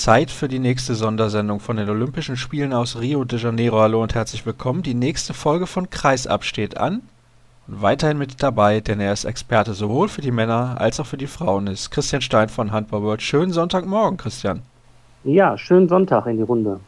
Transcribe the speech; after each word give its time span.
Zeit 0.00 0.30
für 0.30 0.48
die 0.48 0.60
nächste 0.60 0.94
Sondersendung 0.94 1.60
von 1.60 1.76
den 1.76 1.90
Olympischen 1.90 2.38
Spielen 2.38 2.72
aus 2.72 2.98
Rio 2.98 3.24
de 3.24 3.38
Janeiro. 3.38 3.80
Hallo 3.80 4.02
und 4.02 4.14
herzlich 4.14 4.46
willkommen. 4.46 4.82
Die 4.82 4.94
nächste 4.94 5.34
Folge 5.34 5.66
von 5.66 5.90
Kreisab 5.90 6.44
steht 6.44 6.78
an. 6.78 7.02
Und 7.68 7.82
weiterhin 7.82 8.16
mit 8.16 8.42
dabei, 8.42 8.80
denn 8.80 8.98
er 8.98 9.12
ist 9.12 9.26
Experte 9.26 9.74
sowohl 9.74 10.08
für 10.08 10.22
die 10.22 10.30
Männer 10.30 10.76
als 10.80 11.00
auch 11.00 11.04
für 11.04 11.18
die 11.18 11.26
Frauen, 11.26 11.66
ist 11.66 11.90
Christian 11.90 12.22
Stein 12.22 12.48
von 12.48 12.72
Handball 12.72 13.02
World. 13.02 13.20
Schönen 13.20 13.52
Sonntagmorgen, 13.52 14.16
Christian. 14.16 14.62
Ja, 15.22 15.58
schönen 15.58 15.86
Sonntag 15.86 16.24
in 16.24 16.38
die 16.38 16.44
Runde. 16.44 16.80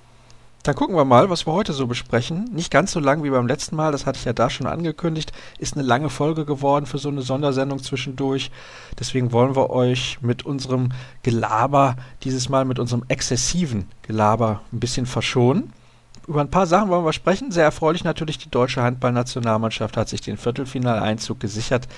Dann 0.62 0.76
gucken 0.76 0.94
wir 0.94 1.04
mal, 1.04 1.28
was 1.28 1.44
wir 1.44 1.52
heute 1.52 1.72
so 1.72 1.88
besprechen. 1.88 2.44
Nicht 2.52 2.70
ganz 2.70 2.92
so 2.92 3.00
lang 3.00 3.24
wie 3.24 3.30
beim 3.30 3.48
letzten 3.48 3.74
Mal, 3.74 3.90
das 3.90 4.06
hatte 4.06 4.18
ich 4.18 4.24
ja 4.24 4.32
da 4.32 4.48
schon 4.48 4.68
angekündigt. 4.68 5.32
Ist 5.58 5.74
eine 5.74 5.82
lange 5.82 6.08
Folge 6.08 6.44
geworden 6.44 6.86
für 6.86 6.98
so 6.98 7.08
eine 7.08 7.22
Sondersendung 7.22 7.82
zwischendurch. 7.82 8.52
Deswegen 8.98 9.32
wollen 9.32 9.56
wir 9.56 9.70
euch 9.70 10.18
mit 10.20 10.46
unserem 10.46 10.90
Gelaber, 11.24 11.96
dieses 12.22 12.48
Mal 12.48 12.64
mit 12.64 12.78
unserem 12.78 13.02
exzessiven 13.08 13.88
Gelaber 14.02 14.60
ein 14.72 14.78
bisschen 14.78 15.06
verschonen. 15.06 15.72
Über 16.28 16.40
ein 16.40 16.50
paar 16.50 16.66
Sachen 16.66 16.88
wollen 16.88 17.04
wir 17.04 17.12
sprechen. 17.12 17.50
Sehr 17.50 17.64
erfreulich 17.64 18.04
natürlich, 18.04 18.38
die 18.38 18.50
deutsche 18.50 18.82
Handballnationalmannschaft 18.82 19.96
hat 19.96 20.08
sich 20.08 20.20
den 20.20 20.36
Viertelfinaleinzug 20.36 21.40
gesichert 21.40 21.88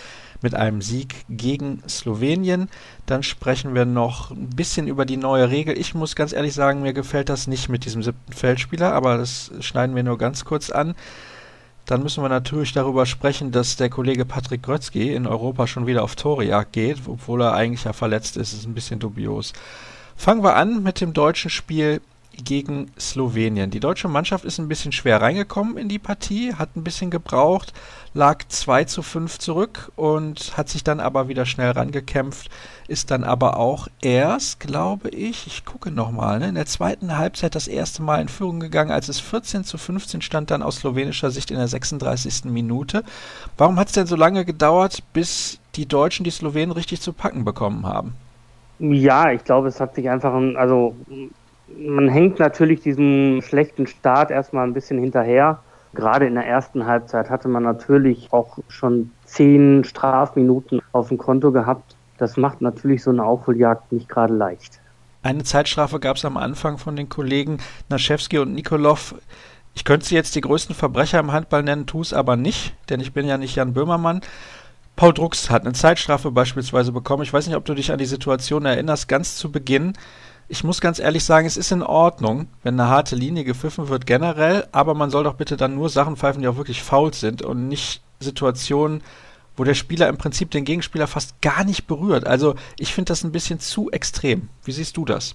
mit 0.44 0.54
einem 0.54 0.82
Sieg 0.82 1.24
gegen 1.28 1.82
Slowenien. 1.88 2.68
Dann 3.06 3.24
sprechen 3.24 3.74
wir 3.74 3.86
noch 3.86 4.30
ein 4.30 4.50
bisschen 4.50 4.86
über 4.86 5.06
die 5.06 5.16
neue 5.16 5.50
Regel. 5.50 5.76
Ich 5.76 5.94
muss 5.94 6.14
ganz 6.14 6.32
ehrlich 6.32 6.54
sagen, 6.54 6.82
mir 6.82 6.92
gefällt 6.92 7.28
das 7.28 7.48
nicht 7.48 7.68
mit 7.68 7.84
diesem 7.84 8.02
siebten 8.02 8.32
Feldspieler, 8.32 8.92
aber 8.92 9.16
das 9.16 9.50
schneiden 9.60 9.96
wir 9.96 10.04
nur 10.04 10.18
ganz 10.18 10.44
kurz 10.44 10.70
an. 10.70 10.94
Dann 11.86 12.02
müssen 12.02 12.22
wir 12.22 12.28
natürlich 12.28 12.72
darüber 12.72 13.06
sprechen, 13.06 13.52
dass 13.52 13.76
der 13.76 13.88
Kollege 13.88 14.24
Patrick 14.24 14.62
Grötzky 14.62 15.14
in 15.14 15.26
Europa 15.26 15.66
schon 15.66 15.86
wieder 15.86 16.02
auf 16.02 16.14
Torejagd 16.14 16.72
geht, 16.72 16.98
obwohl 17.06 17.42
er 17.42 17.54
eigentlich 17.54 17.84
ja 17.84 17.94
verletzt 17.94 18.36
ist. 18.36 18.52
Das 18.52 18.60
ist 18.60 18.66
ein 18.66 18.74
bisschen 18.74 19.00
dubios. 19.00 19.54
Fangen 20.14 20.44
wir 20.44 20.56
an 20.56 20.82
mit 20.82 21.00
dem 21.00 21.14
deutschen 21.14 21.50
Spiel 21.50 22.00
gegen 22.44 22.90
Slowenien. 22.98 23.70
Die 23.70 23.80
deutsche 23.80 24.08
Mannschaft 24.08 24.44
ist 24.44 24.58
ein 24.58 24.68
bisschen 24.68 24.92
schwer 24.92 25.20
reingekommen 25.20 25.76
in 25.76 25.88
die 25.88 25.98
Partie, 25.98 26.54
hat 26.54 26.76
ein 26.76 26.84
bisschen 26.84 27.10
gebraucht, 27.10 27.72
lag 28.14 28.44
2 28.48 28.84
zu 28.84 29.02
5 29.02 29.38
zurück 29.38 29.92
und 29.96 30.56
hat 30.56 30.68
sich 30.68 30.84
dann 30.84 31.00
aber 31.00 31.28
wieder 31.28 31.46
schnell 31.46 31.70
rangekämpft, 31.70 32.50
ist 32.88 33.10
dann 33.10 33.24
aber 33.24 33.58
auch 33.58 33.88
erst, 34.02 34.60
glaube 34.60 35.08
ich, 35.10 35.46
ich 35.46 35.64
gucke 35.64 35.90
nochmal, 35.90 36.38
ne, 36.38 36.48
in 36.48 36.54
der 36.54 36.66
zweiten 36.66 37.16
Halbzeit 37.16 37.54
das 37.54 37.68
erste 37.68 38.02
Mal 38.02 38.20
in 38.20 38.28
Führung 38.28 38.60
gegangen, 38.60 38.90
als 38.90 39.08
es 39.08 39.20
14 39.20 39.64
zu 39.64 39.78
15 39.78 40.22
stand, 40.22 40.50
dann 40.50 40.62
aus 40.62 40.76
slowenischer 40.76 41.30
Sicht 41.30 41.50
in 41.50 41.56
der 41.56 41.68
36. 41.68 42.44
Minute. 42.44 43.04
Warum 43.56 43.78
hat 43.78 43.88
es 43.88 43.94
denn 43.94 44.06
so 44.06 44.16
lange 44.16 44.44
gedauert, 44.44 45.02
bis 45.12 45.58
die 45.76 45.86
Deutschen 45.86 46.24
die 46.24 46.30
Slowenen 46.30 46.72
richtig 46.72 47.00
zu 47.00 47.12
packen 47.12 47.44
bekommen 47.44 47.86
haben? 47.86 48.14
Ja, 48.78 49.30
ich 49.30 49.44
glaube, 49.44 49.68
es 49.68 49.80
hat 49.80 49.94
sich 49.94 50.08
einfach, 50.10 50.34
also 50.56 50.96
man 51.78 52.08
hängt 52.08 52.38
natürlich 52.38 52.80
diesem 52.80 53.40
schlechten 53.42 53.86
Start 53.86 54.30
erstmal 54.30 54.66
ein 54.66 54.74
bisschen 54.74 54.98
hinterher. 54.98 55.60
Gerade 55.94 56.26
in 56.26 56.34
der 56.34 56.46
ersten 56.46 56.86
Halbzeit 56.86 57.30
hatte 57.30 57.48
man 57.48 57.62
natürlich 57.62 58.28
auch 58.32 58.58
schon 58.68 59.10
zehn 59.24 59.84
Strafminuten 59.84 60.80
auf 60.92 61.08
dem 61.08 61.18
Konto 61.18 61.52
gehabt. 61.52 61.96
Das 62.18 62.36
macht 62.36 62.60
natürlich 62.60 63.02
so 63.02 63.10
eine 63.10 63.24
Aufholjagd 63.24 63.92
nicht 63.92 64.08
gerade 64.08 64.34
leicht. 64.34 64.80
Eine 65.22 65.44
Zeitstrafe 65.44 66.00
gab 66.00 66.16
es 66.16 66.24
am 66.24 66.36
Anfang 66.36 66.78
von 66.78 66.96
den 66.96 67.08
Kollegen 67.08 67.58
Naschewski 67.88 68.38
und 68.38 68.52
Nikolov. 68.52 69.14
Ich 69.74 69.84
könnte 69.84 70.06
sie 70.06 70.14
jetzt 70.14 70.34
die 70.34 70.40
größten 70.40 70.74
Verbrecher 70.74 71.18
im 71.18 71.32
Handball 71.32 71.62
nennen, 71.62 71.86
tue 71.86 72.02
es 72.02 72.12
aber 72.12 72.36
nicht, 72.36 72.74
denn 72.90 73.00
ich 73.00 73.12
bin 73.12 73.26
ja 73.26 73.38
nicht 73.38 73.56
Jan 73.56 73.72
Böhmermann. 73.72 74.20
Paul 74.96 75.12
Drucks 75.12 75.50
hat 75.50 75.62
eine 75.62 75.72
Zeitstrafe 75.72 76.30
beispielsweise 76.30 76.92
bekommen. 76.92 77.24
Ich 77.24 77.32
weiß 77.32 77.46
nicht, 77.46 77.56
ob 77.56 77.64
du 77.64 77.74
dich 77.74 77.90
an 77.90 77.98
die 77.98 78.04
Situation 78.04 78.64
erinnerst, 78.64 79.08
ganz 79.08 79.36
zu 79.36 79.50
Beginn 79.50 79.94
ich 80.54 80.62
muss 80.62 80.80
ganz 80.80 81.00
ehrlich 81.00 81.24
sagen, 81.24 81.48
es 81.48 81.56
ist 81.56 81.72
in 81.72 81.82
Ordnung, 81.82 82.46
wenn 82.62 82.78
eine 82.78 82.88
harte 82.88 83.16
Linie 83.16 83.42
gepfiffen 83.42 83.88
wird 83.88 84.06
generell, 84.06 84.64
aber 84.70 84.94
man 84.94 85.10
soll 85.10 85.24
doch 85.24 85.34
bitte 85.34 85.56
dann 85.56 85.74
nur 85.74 85.88
Sachen 85.88 86.16
pfeifen, 86.16 86.42
die 86.42 86.46
auch 86.48 86.56
wirklich 86.56 86.80
faul 86.80 87.12
sind 87.12 87.42
und 87.42 87.66
nicht 87.66 88.02
Situationen, 88.20 89.02
wo 89.56 89.64
der 89.64 89.74
Spieler 89.74 90.08
im 90.08 90.16
Prinzip 90.16 90.52
den 90.52 90.64
Gegenspieler 90.64 91.08
fast 91.08 91.42
gar 91.42 91.64
nicht 91.64 91.88
berührt. 91.88 92.24
Also 92.24 92.54
ich 92.78 92.94
finde 92.94 93.08
das 93.08 93.24
ein 93.24 93.32
bisschen 93.32 93.58
zu 93.58 93.90
extrem. 93.90 94.48
Wie 94.62 94.70
siehst 94.70 94.96
du 94.96 95.04
das? 95.04 95.34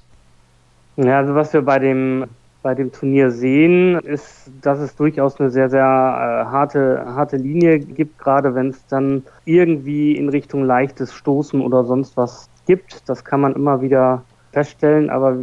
Ja, 0.95 1.17
also 1.17 1.35
was 1.35 1.51
wir 1.51 1.63
bei 1.63 1.79
dem 1.79 2.25
bei 2.61 2.75
dem 2.75 2.91
Turnier 2.91 3.31
sehen, 3.31 3.99
ist, 3.99 4.49
dass 4.61 4.79
es 4.79 4.95
durchaus 4.95 5.39
eine 5.39 5.49
sehr, 5.49 5.69
sehr 5.69 5.81
äh, 5.81 6.51
harte, 6.51 7.03
harte 7.07 7.37
Linie 7.37 7.79
gibt, 7.79 8.19
gerade 8.19 8.53
wenn 8.55 8.69
es 8.69 8.85
dann 8.87 9.23
irgendwie 9.45 10.17
in 10.17 10.29
Richtung 10.29 10.63
leichtes 10.65 11.13
Stoßen 11.13 11.61
oder 11.61 11.85
sonst 11.85 12.17
was 12.17 12.49
gibt. 12.67 13.07
Das 13.07 13.23
kann 13.23 13.39
man 13.39 13.55
immer 13.55 13.81
wieder 13.81 14.23
feststellen, 14.51 15.09
aber 15.09 15.37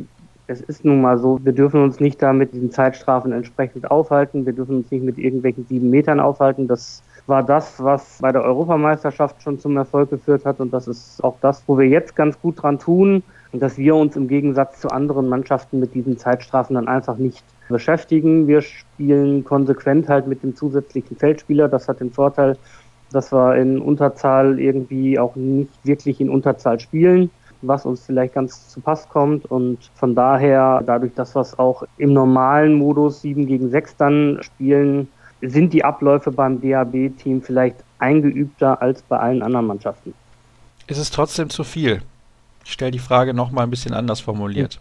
es 0.48 0.60
ist 0.60 0.84
nun 0.84 1.00
mal 1.00 1.18
so, 1.18 1.40
wir 1.42 1.52
dürfen 1.52 1.82
uns 1.82 1.98
nicht 1.98 2.22
da 2.22 2.32
mit 2.32 2.52
diesen 2.52 2.70
Zeitstrafen 2.70 3.32
entsprechend 3.32 3.90
aufhalten, 3.90 4.46
wir 4.46 4.52
dürfen 4.52 4.76
uns 4.76 4.90
nicht 4.90 5.04
mit 5.04 5.18
irgendwelchen 5.18 5.66
sieben 5.66 5.90
Metern 5.90 6.20
aufhalten. 6.20 6.68
Das 6.68 7.02
war 7.26 7.42
das, 7.42 7.82
was 7.82 8.18
bei 8.20 8.30
der 8.30 8.42
Europameisterschaft 8.44 9.42
schon 9.42 9.58
zum 9.58 9.76
Erfolg 9.76 10.10
geführt 10.10 10.44
hat 10.44 10.60
und 10.60 10.72
das 10.72 10.86
ist 10.86 11.22
auch 11.24 11.36
das, 11.40 11.64
wo 11.66 11.76
wir 11.76 11.88
jetzt 11.88 12.14
ganz 12.14 12.40
gut 12.40 12.62
dran 12.62 12.78
tun 12.78 13.24
und 13.50 13.60
dass 13.60 13.76
wir 13.76 13.96
uns 13.96 14.14
im 14.14 14.28
Gegensatz 14.28 14.80
zu 14.80 14.88
anderen 14.88 15.28
Mannschaften 15.28 15.80
mit 15.80 15.94
diesen 15.94 16.18
Zeitstrafen 16.18 16.74
dann 16.74 16.86
einfach 16.86 17.16
nicht 17.16 17.44
beschäftigen. 17.68 18.46
Wir 18.46 18.60
spielen 18.60 19.42
konsequent 19.42 20.08
halt 20.08 20.28
mit 20.28 20.44
dem 20.44 20.54
zusätzlichen 20.54 21.16
Feldspieler. 21.16 21.68
Das 21.68 21.88
hat 21.88 21.98
den 21.98 22.12
Vorteil, 22.12 22.56
dass 23.10 23.32
wir 23.32 23.56
in 23.56 23.80
Unterzahl 23.80 24.60
irgendwie 24.60 25.18
auch 25.18 25.34
nicht 25.34 25.70
wirklich 25.84 26.20
in 26.20 26.30
Unterzahl 26.30 26.78
spielen 26.78 27.30
was 27.62 27.84
uns 27.84 28.04
vielleicht 28.04 28.34
ganz 28.34 28.68
zu 28.68 28.80
Pass 28.80 29.08
kommt. 29.08 29.46
Und 29.46 29.78
von 29.94 30.14
daher, 30.14 30.82
dadurch, 30.84 31.14
dass 31.14 31.34
wir 31.34 31.40
es 31.40 31.58
auch 31.58 31.84
im 31.98 32.12
normalen 32.12 32.74
Modus 32.74 33.22
7 33.22 33.46
gegen 33.46 33.70
6 33.70 33.96
dann 33.96 34.38
spielen, 34.42 35.08
sind 35.42 35.72
die 35.72 35.84
Abläufe 35.84 36.30
beim 36.30 36.60
DAB-Team 36.60 37.42
vielleicht 37.42 37.76
eingeübter 37.98 38.80
als 38.80 39.02
bei 39.02 39.18
allen 39.18 39.42
anderen 39.42 39.66
Mannschaften. 39.66 40.14
Ist 40.86 40.98
es 40.98 41.10
trotzdem 41.10 41.50
zu 41.50 41.64
viel? 41.64 42.02
Ich 42.64 42.72
stelle 42.72 42.90
die 42.90 42.98
Frage 42.98 43.34
nochmal 43.34 43.64
ein 43.64 43.70
bisschen 43.70 43.94
anders 43.94 44.20
formuliert. 44.20 44.80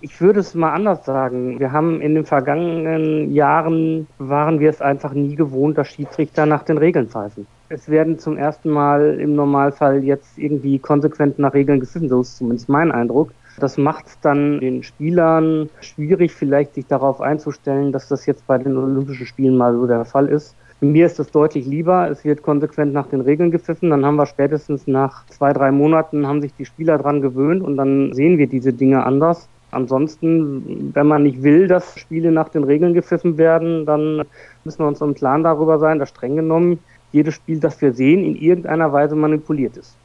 Ich 0.00 0.20
würde 0.20 0.40
es 0.40 0.54
mal 0.54 0.72
anders 0.72 1.04
sagen. 1.04 1.58
Wir 1.58 1.72
haben 1.72 2.00
in 2.00 2.14
den 2.14 2.24
vergangenen 2.24 3.32
Jahren, 3.32 4.06
waren 4.18 4.60
wir 4.60 4.70
es 4.70 4.80
einfach 4.80 5.12
nie 5.12 5.34
gewohnt, 5.34 5.76
dass 5.76 5.88
Schiedsrichter 5.88 6.46
nach 6.46 6.62
den 6.62 6.78
Regeln 6.78 7.08
pfeifen 7.08 7.46
es 7.70 7.88
werden 7.88 8.18
zum 8.18 8.36
ersten 8.36 8.70
Mal 8.70 9.18
im 9.20 9.34
Normalfall 9.34 10.02
jetzt 10.02 10.38
irgendwie 10.38 10.78
konsequent 10.78 11.38
nach 11.38 11.54
Regeln 11.54 11.80
gepfiffen, 11.80 12.08
so 12.08 12.22
ist 12.22 12.38
zumindest 12.38 12.68
mein 12.68 12.92
Eindruck. 12.92 13.32
Das 13.58 13.76
macht 13.76 14.06
es 14.06 14.20
dann 14.20 14.60
den 14.60 14.82
Spielern 14.82 15.68
schwierig, 15.80 16.32
vielleicht 16.32 16.74
sich 16.74 16.86
darauf 16.86 17.20
einzustellen, 17.20 17.92
dass 17.92 18.08
das 18.08 18.24
jetzt 18.26 18.46
bei 18.46 18.56
den 18.56 18.76
Olympischen 18.76 19.26
Spielen 19.26 19.56
mal 19.56 19.74
so 19.74 19.86
der 19.86 20.04
Fall 20.04 20.28
ist. 20.28 20.54
Mir 20.80 21.06
ist 21.06 21.18
es 21.18 21.32
deutlich 21.32 21.66
lieber, 21.66 22.08
es 22.08 22.24
wird 22.24 22.42
konsequent 22.42 22.92
nach 22.92 23.08
den 23.08 23.20
Regeln 23.20 23.50
gepfiffen, 23.50 23.90
dann 23.90 24.06
haben 24.06 24.14
wir 24.14 24.26
spätestens 24.26 24.86
nach 24.86 25.26
zwei, 25.26 25.52
drei 25.52 25.72
Monaten 25.72 26.26
haben 26.26 26.40
sich 26.40 26.54
die 26.54 26.64
Spieler 26.64 26.98
dran 26.98 27.20
gewöhnt 27.20 27.62
und 27.64 27.76
dann 27.76 28.12
sehen 28.12 28.38
wir 28.38 28.46
diese 28.46 28.72
Dinge 28.72 29.04
anders. 29.04 29.48
Ansonsten, 29.70 30.94
wenn 30.94 31.06
man 31.06 31.24
nicht 31.24 31.42
will, 31.42 31.68
dass 31.68 31.98
Spiele 31.98 32.32
nach 32.32 32.48
den 32.48 32.64
Regeln 32.64 32.94
gepfiffen 32.94 33.36
werden, 33.36 33.84
dann 33.84 34.24
müssen 34.64 34.78
wir 34.78 34.86
uns 34.86 35.00
im 35.00 35.14
Plan 35.14 35.42
darüber 35.42 35.78
sein, 35.78 35.98
dass 35.98 36.08
streng 36.08 36.36
genommen 36.36 36.78
jedes 37.12 37.34
Spiel, 37.34 37.60
das 37.60 37.80
wir 37.80 37.92
sehen, 37.92 38.24
in 38.24 38.36
irgendeiner 38.36 38.92
Weise 38.92 39.14
manipuliert 39.14 39.76
ist. 39.76 39.96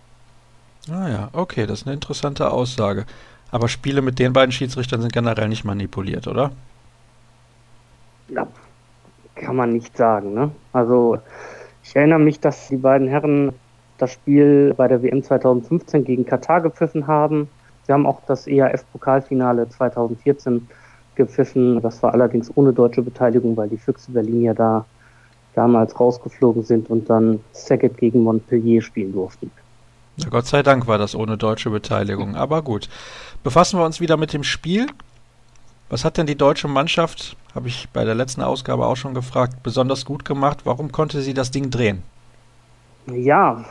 Ah 0.92 1.10
ja, 1.10 1.30
okay, 1.34 1.66
das 1.66 1.82
ist 1.82 1.88
eine 1.88 1.96
interessante 1.96 2.52
Aussage. 2.52 3.06
Aber 3.52 3.70
Spiele 3.70 4.02
mit 4.02 4.20
den 4.20 4.34
beiden 4.34 4.52
Schiedsrichtern 4.52 5.02
sind 5.02 5.14
generell 5.14 5.48
nicht 5.48 5.64
manipuliert, 5.64 6.28
oder? 6.28 6.52
Ja, 8.30 8.48
kann 9.36 9.56
man 9.56 9.74
nicht 9.74 9.96
sagen. 9.96 10.34
Ne? 10.34 10.52
Also 10.74 11.20
ich 11.84 11.96
erinnere 11.96 12.20
mich, 12.20 12.40
dass 12.40 12.68
die 12.68 12.78
beiden 12.78 13.08
Herren 13.08 13.54
das 13.98 14.12
Spiel 14.12 14.74
bei 14.76 14.88
der 14.88 15.04
WM 15.04 15.24
2015 15.24 16.04
gegen 16.04 16.26
Katar 16.26 16.62
gepfiffen 16.62 17.08
haben. 17.08 17.48
Sie 17.86 17.94
haben 17.94 18.06
auch 18.06 18.22
das 18.28 18.48
EAF-Pokalfinale 18.48 19.70
2014 19.70 20.68
gepfiffen. 21.16 21.82
Das 21.82 22.02
war 22.02 22.14
allerdings 22.14 22.52
ohne 22.56 22.74
deutsche 22.74 23.02
Beteiligung, 23.02 23.58
weil 23.58 23.70
die 23.70 23.78
Füchse 23.78 24.12
Berlin 24.12 24.44
ja 24.44 24.54
da 24.54 24.86
damals 25.56 26.00
rausgeflogen 26.00 26.64
sind 26.64 26.90
und 26.90 27.10
dann 27.10 27.40
Saget 27.52 27.98
gegen 27.98 28.22
Montpellier 28.22 28.82
spielen 28.82 29.14
durften. 29.14 29.52
Ja, 30.18 30.30
Gott 30.30 30.46
sei 30.46 30.64
Dank 30.64 30.88
war 30.88 30.98
das 30.98 31.16
ohne 31.16 31.38
deutsche 31.38 31.70
Beteiligung. 31.70 32.36
Aber 32.36 32.62
gut. 32.62 32.90
Befassen 33.44 33.80
wir 33.80 33.86
uns 33.86 34.00
wieder 34.00 34.18
mit 34.18 34.34
dem 34.34 34.44
Spiel. 34.44 34.88
Was 35.90 36.06
hat 36.06 36.18
denn 36.18 36.26
die 36.26 36.38
deutsche 36.38 36.68
Mannschaft, 36.68 37.36
habe 37.54 37.68
ich 37.68 37.88
bei 37.94 38.04
der 38.04 38.16
letzten 38.16 38.42
Ausgabe 38.42 38.86
auch 38.86 38.96
schon 38.96 39.14
gefragt, 39.14 39.62
besonders 39.64 40.06
gut 40.06 40.26
gemacht? 40.26 40.62
Warum 40.64 40.92
konnte 40.92 41.22
sie 41.22 41.34
das 41.34 41.52
Ding 41.52 41.70
drehen? 41.70 42.02
Ja, 43.08 43.66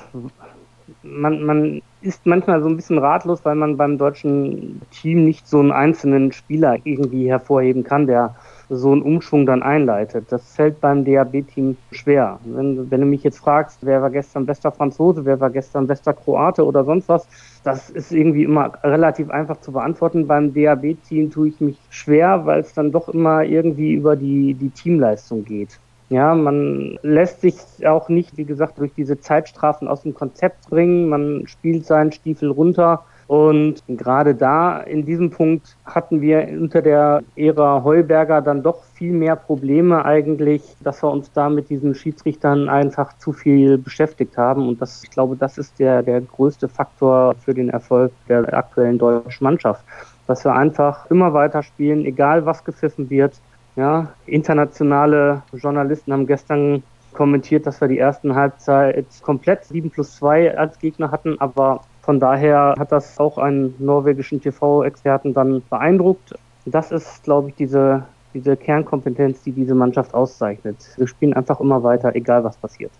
man, 1.03 1.45
man 1.45 1.83
ist 2.01 2.27
manchmal 2.27 2.63
so 2.63 2.69
ein 2.69 2.77
bisschen 2.77 2.99
ratlos, 2.99 3.45
weil 3.45 3.55
man 3.55 3.77
beim 3.77 3.99
deutschen 3.99 4.81
Team 4.91 5.25
nicht 5.25 5.47
so 5.47 5.61
einen 5.61 5.73
einzelnen 5.73 6.33
Spieler 6.33 6.79
irgendwie 6.85 7.29
hervorheben 7.29 7.85
kann, 7.85 8.07
der 8.07 8.35
so 8.69 8.93
einen 8.93 9.03
Umschwung 9.03 9.47
dann 9.47 9.63
einleitet. 9.63 10.27
Das 10.31 10.55
fällt 10.55 10.81
beim 10.81 11.05
DAB-Team 11.05 11.77
schwer. 11.91 12.39
Wenn, 12.45 12.91
wenn 12.91 13.01
du 13.01 13.07
mich 13.07 13.23
jetzt 13.23 13.39
fragst, 13.39 13.79
wer 13.83 14.03
war 14.03 14.11
gestern 14.11 14.47
bester 14.47 14.73
Franzose, 14.73 15.25
wer 15.25 15.41
war 15.41 15.51
gestern 15.51 15.87
bester 15.87 16.15
Kroate 16.15 16.65
oder 16.65 16.85
sonst 16.85 17.09
was, 17.09 17.27
das 17.65 17.91
ist 17.91 18.13
irgendwie 18.13 18.45
immer 18.45 18.73
relativ 18.83 19.31
einfach 19.31 19.61
zu 19.61 19.73
beantworten. 19.73 20.27
Beim 20.27 20.55
DAB-Team 20.55 21.31
tue 21.31 21.49
ich 21.49 21.61
mich 21.61 21.77
schwer, 21.91 22.47
weil 22.47 22.61
es 22.61 22.73
dann 22.73 22.93
doch 22.93 23.09
immer 23.09 23.45
irgendwie 23.45 23.93
über 23.93 24.17
die, 24.17 24.55
die 24.55 24.71
Teamleistung 24.71 25.45
geht. 25.45 25.79
Ja, 26.09 26.35
man 26.35 26.99
lässt 27.03 27.41
sich 27.41 27.55
auch 27.87 28.09
nicht, 28.09 28.37
wie 28.37 28.45
gesagt, 28.45 28.79
durch 28.79 28.93
diese 28.95 29.19
Zeitstrafen 29.19 29.89
aus 29.89 30.03
dem 30.03 30.15
Konzept 30.15 30.69
bringen. 30.69 31.09
Man 31.09 31.47
spielt 31.47 31.87
seinen 31.87 32.13
Stiefel 32.13 32.51
runter 32.51 33.05
und 33.33 33.83
gerade 33.89 34.35
da, 34.35 34.81
in 34.81 35.07
diesem 35.07 35.31
Punkt, 35.31 35.75
hatten 35.87 36.21
wir 36.21 36.47
unter 36.49 36.83
der 36.83 37.23
Ära 37.35 37.83
Heuberger 37.83 38.43
dann 38.43 38.63
doch 38.63 38.83
viel 38.93 39.13
mehr 39.13 39.37
Probleme 39.37 40.05
eigentlich, 40.05 40.63
dass 40.81 41.03
wir 41.03 41.11
uns 41.11 41.33
da 41.33 41.49
mit 41.49 41.71
diesen 41.71 41.95
Schiedsrichtern 41.95 42.69
einfach 42.69 43.17
zu 43.17 43.33
viel 43.33 43.79
beschäftigt 43.79 44.37
haben. 44.37 44.69
Und 44.69 44.83
das, 44.83 45.03
ich 45.03 45.11
glaube, 45.11 45.37
das 45.37 45.57
ist 45.57 45.79
der, 45.79 46.03
der 46.03 46.21
größte 46.21 46.69
Faktor 46.69 47.35
für 47.43 47.55
den 47.55 47.71
Erfolg 47.71 48.13
der 48.29 48.53
aktuellen 48.53 48.99
deutschen 48.99 49.45
Mannschaft. 49.45 49.83
Dass 50.27 50.45
wir 50.45 50.53
einfach 50.53 51.11
immer 51.11 51.33
weiter 51.33 51.63
spielen, 51.63 52.05
egal 52.05 52.45
was 52.45 52.63
gepfiffen 52.65 53.09
wird. 53.09 53.41
Ja, 53.77 54.13
internationale 54.27 55.43
Journalisten 55.53 56.13
haben 56.13 56.27
gestern 56.27 56.83
kommentiert, 57.13 57.67
dass 57.67 57.81
wir 57.81 57.89
die 57.89 57.99
ersten 57.99 58.35
Halbzeit 58.35 59.07
komplett 59.23 59.65
7 59.65 59.91
plus 59.91 60.17
2 60.17 60.57
als 60.57 60.79
Gegner 60.79 61.11
hatten, 61.11 61.41
aber 61.41 61.83
von 62.03 62.19
daher 62.19 62.75
hat 62.79 62.93
das 62.93 63.19
auch 63.19 63.39
einen 63.39 63.75
norwegischen 63.79 64.41
TV-Experten 64.41 65.35
dann 65.35 65.63
beeindruckt. 65.71 66.35
Das 66.67 66.91
ist, 66.91 67.23
glaube 67.23 67.51
ich, 67.51 67.55
diese, 67.55 68.05
diese 68.35 68.57
Kernkompetenz, 68.57 69.43
die 69.43 69.53
diese 69.53 69.75
Mannschaft 69.75 70.13
auszeichnet. 70.13 70.77
Wir 70.97 71.07
spielen 71.07 71.33
einfach 71.33 71.61
immer 71.61 71.83
weiter, 71.83 72.15
egal 72.15 72.45
was 72.45 72.57
passiert. 72.57 72.93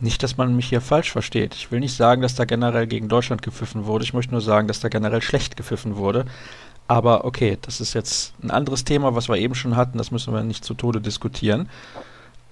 Nicht, 0.00 0.22
dass 0.22 0.36
man 0.36 0.56
mich 0.56 0.66
hier 0.66 0.80
falsch 0.80 1.12
versteht. 1.12 1.54
Ich 1.54 1.70
will 1.70 1.78
nicht 1.78 1.96
sagen, 1.96 2.22
dass 2.22 2.34
da 2.34 2.44
generell 2.44 2.88
gegen 2.88 3.08
Deutschland 3.08 3.40
gepfiffen 3.40 3.86
wurde. 3.86 4.04
Ich 4.04 4.12
möchte 4.12 4.32
nur 4.32 4.40
sagen, 4.40 4.66
dass 4.66 4.80
da 4.80 4.88
generell 4.88 5.22
schlecht 5.22 5.56
gepfiffen 5.56 5.96
wurde. 5.96 6.24
Aber 6.92 7.24
okay, 7.24 7.56
das 7.62 7.80
ist 7.80 7.94
jetzt 7.94 8.34
ein 8.42 8.50
anderes 8.50 8.84
Thema, 8.84 9.14
was 9.14 9.30
wir 9.30 9.38
eben 9.38 9.54
schon 9.54 9.76
hatten. 9.76 9.96
Das 9.96 10.10
müssen 10.10 10.34
wir 10.34 10.42
nicht 10.42 10.62
zu 10.62 10.74
Tode 10.74 11.00
diskutieren. 11.00 11.70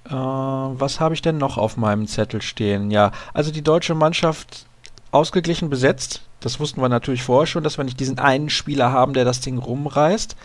Äh, 0.06 0.14
was 0.14 0.98
habe 0.98 1.12
ich 1.12 1.20
denn 1.20 1.36
noch 1.36 1.58
auf 1.58 1.76
meinem 1.76 2.06
Zettel 2.06 2.40
stehen? 2.40 2.90
Ja, 2.90 3.12
also 3.34 3.50
die 3.50 3.60
deutsche 3.60 3.94
Mannschaft 3.94 4.64
ausgeglichen 5.10 5.68
besetzt. 5.68 6.22
Das 6.40 6.58
wussten 6.58 6.80
wir 6.80 6.88
natürlich 6.88 7.22
vorher 7.22 7.46
schon, 7.46 7.62
dass 7.62 7.76
wir 7.76 7.84
nicht 7.84 8.00
diesen 8.00 8.18
einen 8.18 8.48
Spieler 8.48 8.90
haben, 8.92 9.12
der 9.12 9.26
das 9.26 9.42
Ding 9.42 9.58
rumreißt. 9.58 10.36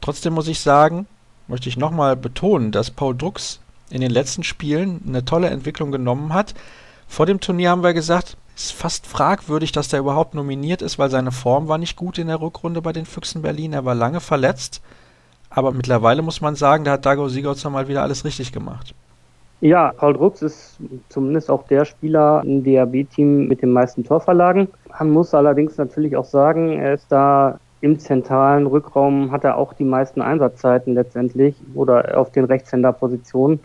Trotzdem 0.00 0.32
muss 0.32 0.48
ich 0.48 0.60
sagen, 0.60 1.06
möchte 1.46 1.68
ich 1.68 1.76
nochmal 1.76 2.16
betonen, 2.16 2.72
dass 2.72 2.90
Paul 2.90 3.14
Drucks 3.14 3.60
in 3.90 4.00
den 4.00 4.12
letzten 4.12 4.44
Spielen 4.44 5.02
eine 5.06 5.26
tolle 5.26 5.50
Entwicklung 5.50 5.92
genommen 5.92 6.32
hat. 6.32 6.54
Vor 7.06 7.26
dem 7.26 7.40
Turnier 7.40 7.68
haben 7.68 7.82
wir 7.82 7.92
gesagt, 7.92 8.38
ist 8.56 8.72
fast 8.72 9.06
fragwürdig, 9.06 9.70
dass 9.70 9.88
der 9.88 10.00
überhaupt 10.00 10.34
nominiert 10.34 10.80
ist, 10.80 10.98
weil 10.98 11.10
seine 11.10 11.30
Form 11.30 11.68
war 11.68 11.76
nicht 11.76 11.96
gut 11.96 12.18
in 12.18 12.28
der 12.28 12.40
Rückrunde 12.40 12.80
bei 12.80 12.92
den 12.92 13.04
Füchsen 13.04 13.42
Berlin. 13.42 13.74
Er 13.74 13.84
war 13.84 13.94
lange 13.94 14.20
verletzt. 14.20 14.82
Aber 15.50 15.72
mittlerweile 15.72 16.22
muss 16.22 16.40
man 16.40 16.56
sagen, 16.56 16.84
da 16.84 16.92
hat 16.92 17.06
Dago 17.06 17.28
Sigurdsson 17.28 17.72
mal 17.72 17.86
wieder 17.86 18.02
alles 18.02 18.24
richtig 18.24 18.52
gemacht. 18.52 18.94
Ja, 19.60 19.92
Paul 19.96 20.14
Drucks 20.14 20.42
ist 20.42 20.78
zumindest 21.08 21.50
auch 21.50 21.66
der 21.66 21.84
Spieler 21.84 22.42
im 22.44 22.64
DAB-Team 22.64 23.46
mit 23.46 23.62
den 23.62 23.70
meisten 23.70 24.04
Torverlagen. 24.04 24.68
Man 24.98 25.10
muss 25.10 25.34
allerdings 25.34 25.76
natürlich 25.76 26.16
auch 26.16 26.24
sagen, 26.24 26.78
er 26.78 26.94
ist 26.94 27.10
da 27.10 27.58
im 27.80 27.98
zentralen 27.98 28.66
Rückraum, 28.66 29.30
hat 29.30 29.44
er 29.44 29.56
auch 29.56 29.72
die 29.74 29.84
meisten 29.84 30.20
Einsatzzeiten 30.20 30.94
letztendlich 30.94 31.56
oder 31.74 32.18
auf 32.18 32.32
den 32.32 32.44
Rechtshänderpositionen. 32.44 33.60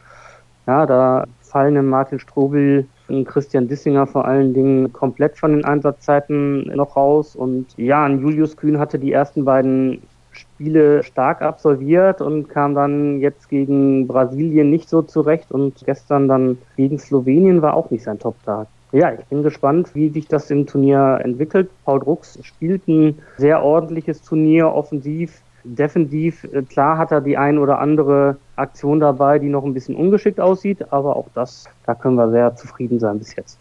Ja, 0.67 0.85
da 0.85 1.25
fallen 1.41 1.85
Martin 1.87 2.19
Strobel 2.19 2.87
Christian 3.25 3.67
Dissinger 3.67 4.07
vor 4.07 4.25
allen 4.25 4.53
Dingen 4.53 4.93
komplett 4.93 5.37
von 5.37 5.51
den 5.51 5.65
Einsatzzeiten 5.65 6.63
noch 6.75 6.95
raus. 6.95 7.35
Und 7.35 7.67
ja, 7.77 8.07
Julius 8.07 8.57
Kühn 8.57 8.79
hatte 8.79 8.99
die 8.99 9.11
ersten 9.11 9.45
beiden 9.45 10.01
Spiele 10.31 11.03
stark 11.03 11.41
absolviert 11.41 12.21
und 12.21 12.47
kam 12.49 12.75
dann 12.75 13.19
jetzt 13.19 13.49
gegen 13.49 14.07
Brasilien 14.07 14.69
nicht 14.69 14.89
so 14.89 15.01
zurecht 15.01 15.51
und 15.51 15.83
gestern 15.85 16.27
dann 16.27 16.57
gegen 16.77 16.99
Slowenien 16.99 17.61
war 17.61 17.73
auch 17.73 17.89
nicht 17.91 18.03
sein 18.03 18.19
Top-Tag. 18.19 18.67
Ja, 18.93 19.13
ich 19.13 19.25
bin 19.25 19.43
gespannt, 19.43 19.91
wie 19.93 20.09
sich 20.09 20.27
das 20.27 20.51
im 20.51 20.67
Turnier 20.67 21.19
entwickelt. 21.23 21.69
Paul 21.85 21.99
Drucks 21.99 22.39
spielt 22.43 22.87
ein 22.87 23.19
sehr 23.37 23.63
ordentliches 23.63 24.21
Turnier, 24.21 24.67
offensiv, 24.67 25.41
defensiv. 25.63 26.45
Klar 26.69 26.97
hat 26.97 27.11
er 27.11 27.21
die 27.21 27.37
ein 27.37 27.57
oder 27.57 27.79
andere 27.79 28.37
Aktion 28.61 28.99
dabei, 28.99 29.39
die 29.39 29.49
noch 29.49 29.63
ein 29.63 29.73
bisschen 29.73 29.95
ungeschickt 29.95 30.39
aussieht, 30.39 30.91
aber 30.91 31.15
auch 31.15 31.27
das, 31.33 31.65
da 31.85 31.95
können 31.95 32.15
wir 32.15 32.29
sehr 32.31 32.55
zufrieden 32.55 32.99
sein 32.99 33.19
bis 33.19 33.35
jetzt. 33.35 33.57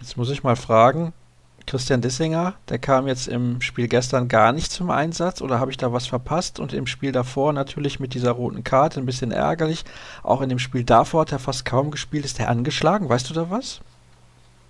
Jetzt 0.00 0.16
muss 0.16 0.30
ich 0.30 0.42
mal 0.42 0.56
fragen, 0.56 1.12
Christian 1.66 2.00
Dissinger, 2.00 2.54
der 2.68 2.78
kam 2.78 3.06
jetzt 3.06 3.28
im 3.28 3.60
Spiel 3.60 3.88
gestern 3.88 4.28
gar 4.28 4.52
nicht 4.52 4.72
zum 4.72 4.90
Einsatz 4.90 5.40
oder 5.40 5.60
habe 5.60 5.70
ich 5.70 5.76
da 5.76 5.92
was 5.92 6.06
verpasst? 6.06 6.60
Und 6.60 6.72
im 6.72 6.86
Spiel 6.86 7.12
davor 7.12 7.52
natürlich 7.52 8.00
mit 8.00 8.14
dieser 8.14 8.32
roten 8.32 8.64
Karte 8.64 9.00
ein 9.00 9.06
bisschen 9.06 9.30
ärgerlich. 9.30 9.84
Auch 10.22 10.42
in 10.42 10.48
dem 10.48 10.58
Spiel 10.58 10.84
davor 10.84 11.22
hat 11.22 11.32
er 11.32 11.38
fast 11.38 11.64
kaum 11.64 11.90
gespielt. 11.90 12.24
Ist 12.24 12.40
er 12.40 12.48
angeschlagen? 12.48 13.08
Weißt 13.08 13.30
du 13.30 13.34
da 13.34 13.50
was? 13.50 13.80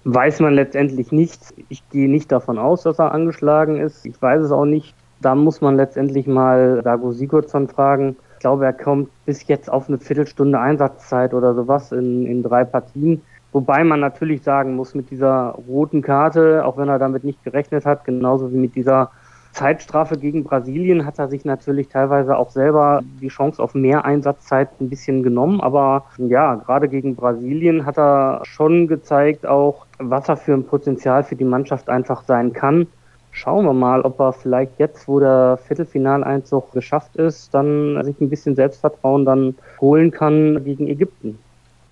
Weiß 0.05 0.41
man 0.41 0.55
letztendlich 0.55 1.13
nicht. 1.13 1.41
Ich 1.69 1.83
gehe 1.91 2.11
nicht 2.11 2.31
davon 2.31 2.59
aus, 2.59 2.83
dass 2.83 2.99
er 2.99 3.13
angeschlagen 3.13 3.81
ist. 3.81 4.05
Ich 4.05 4.21
weiß 4.21 4.43
es 4.43 4.51
auch 4.51 4.65
nicht. 4.65 4.95
Da 5.21 5.35
muss 5.35 5.61
man 5.61 5.77
letztendlich 5.77 6.27
mal 6.27 6.83
Dago 6.83 7.13
Sigurdsson 7.13 7.69
fragen. 7.69 8.17
Ich 8.43 8.45
glaube, 8.45 8.65
er 8.65 8.73
kommt 8.73 9.09
bis 9.25 9.47
jetzt 9.47 9.71
auf 9.71 9.89
eine 9.89 9.99
Viertelstunde 9.99 10.59
Einsatzzeit 10.59 11.33
oder 11.33 11.55
sowas 11.55 11.93
in, 11.93 12.27
in 12.27 12.43
drei 12.43 12.65
Partien. 12.65 13.23
Wobei 13.53 13.85
man 13.85 14.01
natürlich 14.01 14.43
sagen 14.43 14.75
muss, 14.75 14.97
mit 14.97 15.13
dieser 15.13 15.57
roten 15.69 16.03
Karte, 16.03 16.65
auch 16.67 16.77
wenn 16.77 16.89
er 16.89 16.99
damit 16.99 17.23
nicht 17.23 17.45
gerechnet 17.45 17.87
hat, 17.87 18.05
genauso 18.05 18.53
wie 18.53 18.57
mit 18.57 18.75
dieser 18.75 19.13
Zeitstrafe 19.53 20.19
gegen 20.19 20.43
Brasilien, 20.43 21.07
hat 21.07 21.21
er 21.21 21.29
sich 21.29 21.45
natürlich 21.45 21.87
teilweise 21.87 22.37
auch 22.37 22.51
selber 22.51 23.05
die 23.21 23.29
Chance 23.29 23.63
auf 23.63 23.75
mehr 23.75 24.05
Einsatzzeit 24.05 24.71
ein 24.81 24.91
bisschen 24.91 25.23
genommen. 25.23 25.61
Aber 25.61 26.07
ja, 26.19 26.57
gerade 26.57 26.89
gegen 26.89 27.15
Brasilien 27.15 27.87
hat 27.87 27.97
er 27.97 28.41
schon 28.43 28.89
gezeigt, 28.89 29.47
auch 29.47 29.87
was 30.01 30.29
er 30.29 30.37
für 30.37 30.55
ein 30.55 30.67
Potenzial 30.67 31.23
für 31.23 31.37
die 31.37 31.45
Mannschaft 31.45 31.89
einfach 31.89 32.25
sein 32.25 32.53
kann. 32.53 32.89
Schauen 33.35 33.65
wir 33.65 33.73
mal, 33.73 34.03
ob 34.03 34.21
er 34.21 34.35
vielleicht 34.35 34.79
jetzt, 34.79 35.09
wo 35.09 35.19
der 35.19 35.59
Viertelfinaleinzug 35.67 36.71
geschafft 36.73 37.17
ist, 37.17 37.53
dann 37.55 38.05
sich 38.05 38.21
ein 38.21 38.29
bisschen 38.29 38.55
Selbstvertrauen 38.55 39.25
dann 39.25 39.55
holen 39.81 40.11
kann 40.11 40.63
gegen 40.65 40.87
Ägypten. 40.87 41.39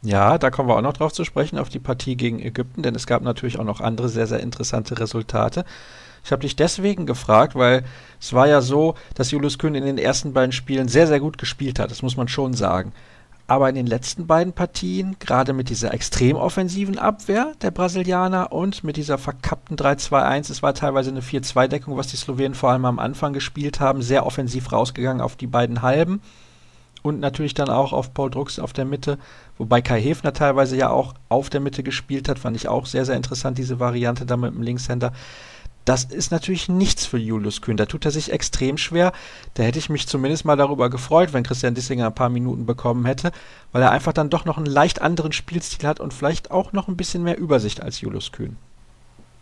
Ja, 0.02 0.38
da 0.38 0.50
kommen 0.50 0.68
wir 0.68 0.76
auch 0.76 0.82
noch 0.82 0.92
drauf 0.92 1.12
zu 1.12 1.24
sprechen, 1.24 1.58
auf 1.58 1.70
die 1.70 1.78
Partie 1.78 2.16
gegen 2.16 2.40
Ägypten, 2.40 2.82
denn 2.82 2.94
es 2.94 3.06
gab 3.06 3.22
natürlich 3.22 3.58
auch 3.58 3.64
noch 3.64 3.80
andere 3.80 4.10
sehr, 4.10 4.26
sehr 4.26 4.40
interessante 4.40 4.98
Resultate. 5.00 5.64
Ich 6.22 6.30
habe 6.32 6.42
dich 6.42 6.56
deswegen 6.56 7.06
gefragt, 7.06 7.54
weil 7.54 7.84
es 8.20 8.34
war 8.34 8.46
ja 8.46 8.60
so, 8.60 8.94
dass 9.14 9.30
Julius 9.30 9.58
Kühn 9.58 9.74
in 9.74 9.84
den 9.84 9.98
ersten 9.98 10.34
beiden 10.34 10.52
Spielen 10.52 10.88
sehr, 10.88 11.06
sehr 11.06 11.20
gut 11.20 11.38
gespielt 11.38 11.78
hat, 11.78 11.90
das 11.90 12.02
muss 12.02 12.16
man 12.16 12.28
schon 12.28 12.52
sagen. 12.52 12.92
Aber 13.50 13.68
in 13.68 13.74
den 13.74 13.88
letzten 13.88 14.28
beiden 14.28 14.52
Partien, 14.52 15.16
gerade 15.18 15.52
mit 15.52 15.70
dieser 15.70 15.92
extrem 15.92 16.36
offensiven 16.36 17.00
Abwehr 17.00 17.50
der 17.62 17.72
Brasilianer 17.72 18.52
und 18.52 18.84
mit 18.84 18.96
dieser 18.96 19.18
verkappten 19.18 19.76
3-2-1, 19.76 20.52
es 20.52 20.62
war 20.62 20.72
teilweise 20.72 21.10
eine 21.10 21.20
4-2-Deckung, 21.20 21.96
was 21.96 22.06
die 22.06 22.16
Slowenen 22.16 22.54
vor 22.54 22.70
allem 22.70 22.84
am 22.84 23.00
Anfang 23.00 23.32
gespielt 23.32 23.80
haben, 23.80 24.02
sehr 24.02 24.24
offensiv 24.24 24.70
rausgegangen 24.70 25.20
auf 25.20 25.34
die 25.34 25.48
beiden 25.48 25.82
Halben 25.82 26.22
und 27.02 27.18
natürlich 27.18 27.54
dann 27.54 27.70
auch 27.70 27.92
auf 27.92 28.14
Paul 28.14 28.30
Drucks 28.30 28.60
auf 28.60 28.72
der 28.72 28.84
Mitte, 28.84 29.18
wobei 29.58 29.82
Kai 29.82 30.00
Hefner 30.00 30.32
teilweise 30.32 30.76
ja 30.76 30.90
auch 30.90 31.14
auf 31.28 31.50
der 31.50 31.58
Mitte 31.60 31.82
gespielt 31.82 32.28
hat, 32.28 32.38
fand 32.38 32.54
ich 32.54 32.68
auch 32.68 32.86
sehr, 32.86 33.04
sehr 33.04 33.16
interessant, 33.16 33.58
diese 33.58 33.80
Variante 33.80 34.26
da 34.26 34.36
mit 34.36 34.54
dem 34.54 34.62
Linkshänder. 34.62 35.12
Das 35.84 36.04
ist 36.04 36.30
natürlich 36.30 36.68
nichts 36.68 37.06
für 37.06 37.18
Julius 37.18 37.62
Kühn. 37.62 37.76
Da 37.76 37.86
tut 37.86 38.04
er 38.04 38.10
sich 38.10 38.32
extrem 38.32 38.76
schwer. 38.76 39.12
Da 39.54 39.62
hätte 39.62 39.78
ich 39.78 39.88
mich 39.88 40.06
zumindest 40.06 40.44
mal 40.44 40.56
darüber 40.56 40.90
gefreut, 40.90 41.32
wenn 41.32 41.42
Christian 41.42 41.74
Dissinger 41.74 42.06
ein 42.06 42.14
paar 42.14 42.28
Minuten 42.28 42.66
bekommen 42.66 43.06
hätte, 43.06 43.32
weil 43.72 43.82
er 43.82 43.90
einfach 43.90 44.12
dann 44.12 44.30
doch 44.30 44.44
noch 44.44 44.58
einen 44.58 44.66
leicht 44.66 45.00
anderen 45.00 45.32
Spielstil 45.32 45.88
hat 45.88 46.00
und 46.00 46.12
vielleicht 46.12 46.50
auch 46.50 46.72
noch 46.72 46.88
ein 46.88 46.96
bisschen 46.96 47.22
mehr 47.22 47.38
Übersicht 47.38 47.82
als 47.82 48.00
Julius 48.00 48.30
Kühn. 48.30 48.56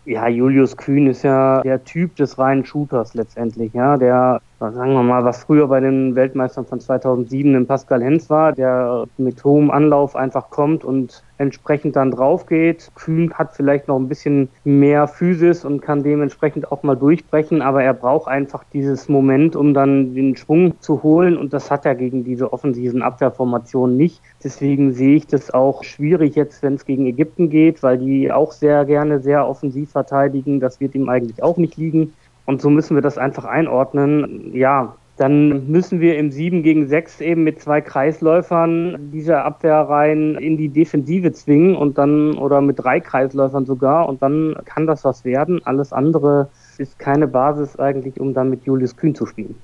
Ja, 0.04 0.26
Julius 0.26 0.76
Kühn 0.76 1.06
ist 1.06 1.22
ja 1.22 1.60
der 1.60 1.84
Typ 1.84 2.16
des 2.16 2.38
reinen 2.38 2.64
Shooters 2.64 3.12
letztendlich, 3.12 3.74
ja, 3.74 3.98
der 3.98 4.40
sagen 4.60 4.92
wir 4.92 5.02
mal, 5.04 5.24
was 5.24 5.44
früher 5.44 5.68
bei 5.68 5.78
den 5.78 6.16
Weltmeistern 6.16 6.66
von 6.66 6.80
2007 6.80 7.54
in 7.54 7.66
Pascal 7.66 8.02
Hens 8.02 8.28
war, 8.28 8.52
der 8.52 9.06
mit 9.16 9.42
hohem 9.44 9.70
Anlauf 9.70 10.16
einfach 10.16 10.50
kommt 10.50 10.84
und 10.84 11.22
entsprechend 11.38 11.94
dann 11.94 12.10
drauf 12.10 12.46
geht. 12.46 12.90
Kühn 12.96 13.32
hat 13.34 13.54
vielleicht 13.54 13.86
noch 13.86 13.96
ein 13.96 14.08
bisschen 14.08 14.48
mehr 14.64 15.06
Physis 15.06 15.64
und 15.64 15.80
kann 15.80 16.02
dementsprechend 16.02 16.72
auch 16.72 16.82
mal 16.82 16.96
durchbrechen, 16.96 17.62
aber 17.62 17.84
er 17.84 17.94
braucht 17.94 18.26
einfach 18.26 18.64
dieses 18.72 19.08
Moment, 19.08 19.54
um 19.54 19.74
dann 19.74 20.14
den 20.14 20.36
Schwung 20.36 20.80
zu 20.80 21.04
holen 21.04 21.36
und 21.36 21.52
das 21.52 21.70
hat 21.70 21.86
er 21.86 21.94
gegen 21.94 22.24
diese 22.24 22.52
offensiven 22.52 23.02
Abwehrformationen 23.02 23.96
nicht. 23.96 24.20
Deswegen 24.42 24.92
sehe 24.92 25.16
ich 25.16 25.28
das 25.28 25.52
auch 25.52 25.84
schwierig 25.84 26.34
jetzt, 26.34 26.64
wenn 26.64 26.74
es 26.74 26.84
gegen 26.84 27.06
Ägypten 27.06 27.48
geht, 27.48 27.84
weil 27.84 27.98
die 27.98 28.32
auch 28.32 28.50
sehr 28.50 28.84
gerne 28.84 29.20
sehr 29.20 29.46
offensiv 29.46 29.92
verteidigen. 29.92 30.58
Das 30.58 30.80
wird 30.80 30.96
ihm 30.96 31.08
eigentlich 31.08 31.42
auch 31.44 31.56
nicht 31.56 31.76
liegen. 31.76 32.14
Und 32.48 32.62
so 32.62 32.70
müssen 32.70 32.94
wir 32.94 33.02
das 33.02 33.18
einfach 33.18 33.44
einordnen. 33.44 34.56
Ja, 34.56 34.94
dann 35.18 35.70
müssen 35.70 36.00
wir 36.00 36.16
im 36.16 36.30
7 36.30 36.62
gegen 36.62 36.88
6 36.88 37.20
eben 37.20 37.44
mit 37.44 37.60
zwei 37.60 37.82
Kreisläufern 37.82 39.10
diese 39.12 39.42
Abwehrreihen 39.42 40.34
in 40.36 40.56
die 40.56 40.70
Defensive 40.70 41.30
zwingen 41.32 41.76
und 41.76 41.98
dann 41.98 42.38
oder 42.38 42.62
mit 42.62 42.78
drei 42.78 43.00
Kreisläufern 43.00 43.66
sogar 43.66 44.08
und 44.08 44.22
dann 44.22 44.56
kann 44.64 44.86
das 44.86 45.04
was 45.04 45.26
werden. 45.26 45.60
Alles 45.66 45.92
andere 45.92 46.48
ist 46.78 46.98
keine 46.98 47.26
Basis 47.26 47.78
eigentlich, 47.78 48.18
um 48.18 48.32
dann 48.32 48.48
mit 48.48 48.64
Julius 48.64 48.96
Kühn 48.96 49.14
zu 49.14 49.26
spielen. 49.26 49.54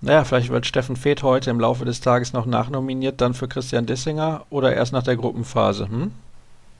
Naja, 0.00 0.24
vielleicht 0.24 0.48
wird 0.48 0.64
Steffen 0.64 0.96
Feeth 0.96 1.22
heute 1.22 1.50
im 1.50 1.60
Laufe 1.60 1.84
des 1.84 2.00
Tages 2.00 2.32
noch 2.32 2.46
nachnominiert, 2.46 3.20
dann 3.20 3.34
für 3.34 3.46
Christian 3.46 3.84
Dissinger 3.84 4.46
oder 4.48 4.74
erst 4.74 4.94
nach 4.94 5.02
der 5.02 5.16
Gruppenphase. 5.16 5.86
Hm? 5.86 6.12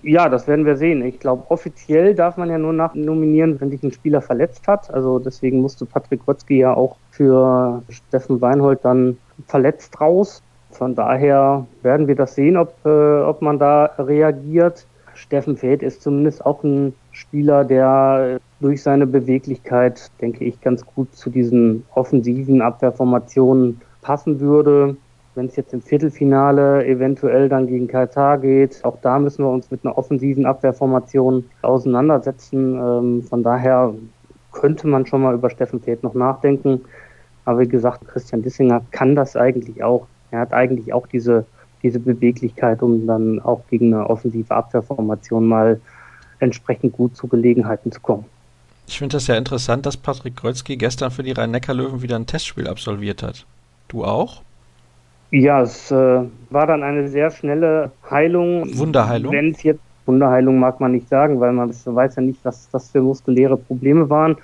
Ja, 0.08 0.28
das 0.28 0.46
werden 0.46 0.64
wir 0.64 0.76
sehen. 0.76 1.02
Ich 1.04 1.18
glaube, 1.18 1.50
offiziell 1.50 2.14
darf 2.14 2.36
man 2.36 2.48
ja 2.48 2.58
nur 2.58 2.72
nachnominieren, 2.72 3.60
wenn 3.60 3.70
sich 3.70 3.82
ein 3.82 3.90
Spieler 3.90 4.22
verletzt 4.22 4.68
hat. 4.68 4.88
Also 4.94 5.18
deswegen 5.18 5.60
musste 5.60 5.84
Patrick 5.84 6.20
Rotzki 6.28 6.58
ja 6.58 6.74
auch 6.74 6.96
für 7.10 7.82
Steffen 7.88 8.40
Weinhold 8.40 8.84
dann 8.84 9.18
verletzt 9.48 10.00
raus. 10.00 10.44
Von 10.70 10.94
daher 10.94 11.66
werden 11.82 12.06
wir 12.06 12.14
das 12.14 12.36
sehen, 12.36 12.56
ob, 12.56 12.76
äh, 12.84 13.20
ob 13.20 13.42
man 13.42 13.58
da 13.58 13.86
reagiert. 13.98 14.86
Steffen 15.14 15.56
Feld 15.56 15.82
ist 15.82 16.02
zumindest 16.02 16.46
auch 16.46 16.62
ein 16.62 16.94
Spieler, 17.10 17.64
der 17.64 18.38
durch 18.60 18.84
seine 18.84 19.08
Beweglichkeit, 19.08 20.12
denke 20.20 20.44
ich, 20.44 20.60
ganz 20.60 20.86
gut 20.86 21.16
zu 21.16 21.30
diesen 21.30 21.84
offensiven 21.96 22.62
Abwehrformationen 22.62 23.80
passen 24.02 24.38
würde. 24.38 24.96
Wenn 25.36 25.46
es 25.46 25.56
jetzt 25.56 25.74
im 25.74 25.82
Viertelfinale 25.82 26.86
eventuell 26.86 27.50
dann 27.50 27.66
gegen 27.66 27.88
Katar 27.88 28.38
geht, 28.38 28.82
auch 28.84 28.96
da 29.02 29.18
müssen 29.18 29.44
wir 29.44 29.50
uns 29.50 29.70
mit 29.70 29.84
einer 29.84 29.96
offensiven 29.98 30.46
Abwehrformation 30.46 31.44
auseinandersetzen. 31.60 32.74
Ähm, 32.74 33.22
von 33.22 33.42
daher 33.42 33.92
könnte 34.52 34.86
man 34.86 35.04
schon 35.04 35.20
mal 35.20 35.34
über 35.34 35.50
Steffen 35.50 35.82
Feld 35.82 36.02
noch 36.02 36.14
nachdenken. 36.14 36.80
Aber 37.44 37.60
wie 37.60 37.68
gesagt, 37.68 38.08
Christian 38.08 38.42
Dissinger 38.42 38.80
kann 38.92 39.14
das 39.14 39.36
eigentlich 39.36 39.84
auch. 39.84 40.06
Er 40.30 40.40
hat 40.40 40.54
eigentlich 40.54 40.94
auch 40.94 41.06
diese, 41.06 41.44
diese 41.82 42.00
Beweglichkeit, 42.00 42.82
um 42.82 43.06
dann 43.06 43.38
auch 43.40 43.60
gegen 43.68 43.92
eine 43.92 44.08
offensive 44.08 44.54
Abwehrformation 44.54 45.46
mal 45.46 45.78
entsprechend 46.38 46.94
gut 46.94 47.14
zu 47.14 47.28
Gelegenheiten 47.28 47.92
zu 47.92 48.00
kommen. 48.00 48.24
Ich 48.86 48.98
finde 48.98 49.16
das 49.16 49.26
ja 49.26 49.36
interessant, 49.36 49.84
dass 49.84 49.98
Patrick 49.98 50.36
Kreuzki 50.36 50.78
gestern 50.78 51.10
für 51.10 51.22
die 51.22 51.32
Rhein-Neckar-Löwen 51.32 52.00
wieder 52.00 52.16
ein 52.16 52.26
Testspiel 52.26 52.68
absolviert 52.68 53.22
hat. 53.22 53.44
Du 53.88 54.02
auch? 54.02 54.40
Ja, 55.30 55.62
es 55.62 55.90
äh, 55.90 56.20
war 56.50 56.66
dann 56.66 56.82
eine 56.82 57.08
sehr 57.08 57.30
schnelle 57.30 57.90
Heilung. 58.10 58.66
Wunderheilung? 58.78 59.32
Wenn 59.32 59.50
es 59.50 59.62
jetzt 59.62 59.80
Wunderheilung 60.06 60.58
mag 60.58 60.80
man 60.80 60.92
nicht 60.92 61.08
sagen, 61.08 61.40
weil 61.40 61.52
man 61.52 61.70
weiß 61.70 62.16
ja 62.16 62.22
nicht, 62.22 62.44
was 62.44 62.70
das 62.70 62.90
für 62.90 63.02
muskuläre 63.02 63.56
Probleme 63.56 64.08
waren. 64.08 64.36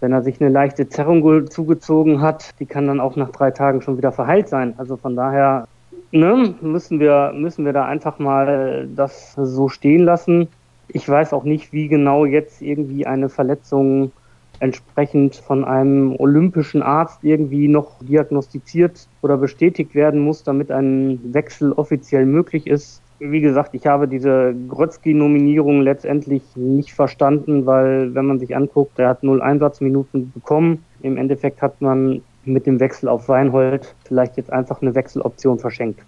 Wenn 0.00 0.12
er 0.12 0.22
sich 0.22 0.40
eine 0.40 0.48
leichte 0.48 0.88
Zerrung 0.88 1.50
zugezogen 1.50 2.22
hat, 2.22 2.58
die 2.58 2.64
kann 2.64 2.86
dann 2.86 3.00
auch 3.00 3.16
nach 3.16 3.30
drei 3.30 3.50
Tagen 3.50 3.82
schon 3.82 3.98
wieder 3.98 4.12
verheilt 4.12 4.48
sein. 4.48 4.72
Also 4.78 4.96
von 4.96 5.14
daher 5.14 5.68
ne, 6.10 6.54
müssen 6.62 7.00
wir 7.00 7.32
müssen 7.34 7.66
wir 7.66 7.74
da 7.74 7.84
einfach 7.84 8.18
mal 8.18 8.88
das 8.96 9.34
so 9.34 9.68
stehen 9.68 10.04
lassen. 10.04 10.48
Ich 10.88 11.08
weiß 11.08 11.34
auch 11.34 11.44
nicht, 11.44 11.72
wie 11.72 11.88
genau 11.88 12.24
jetzt 12.24 12.62
irgendwie 12.62 13.06
eine 13.06 13.28
Verletzung 13.28 14.10
entsprechend 14.60 15.36
von 15.36 15.64
einem 15.64 16.14
olympischen 16.16 16.82
Arzt 16.82 17.18
irgendwie 17.22 17.66
noch 17.66 17.98
diagnostiziert 18.00 19.08
oder 19.22 19.36
bestätigt 19.36 19.94
werden 19.94 20.20
muss, 20.20 20.42
damit 20.42 20.70
ein 20.70 21.18
Wechsel 21.34 21.72
offiziell 21.72 22.26
möglich 22.26 22.66
ist. 22.66 23.02
Wie 23.18 23.40
gesagt, 23.40 23.74
ich 23.74 23.86
habe 23.86 24.08
diese 24.08 24.54
Grotzky-Nominierung 24.68 25.82
letztendlich 25.82 26.42
nicht 26.54 26.94
verstanden, 26.94 27.66
weil 27.66 28.14
wenn 28.14 28.26
man 28.26 28.38
sich 28.38 28.56
anguckt, 28.56 28.98
er 28.98 29.08
hat 29.08 29.22
null 29.22 29.42
Einsatzminuten 29.42 30.32
bekommen. 30.32 30.84
Im 31.02 31.16
Endeffekt 31.16 31.60
hat 31.60 31.80
man 31.82 32.22
mit 32.44 32.66
dem 32.66 32.80
Wechsel 32.80 33.08
auf 33.08 33.28
Weinhold 33.28 33.94
vielleicht 34.04 34.36
jetzt 34.36 34.52
einfach 34.52 34.80
eine 34.80 34.94
Wechseloption 34.94 35.58
verschenkt. 35.58 36.00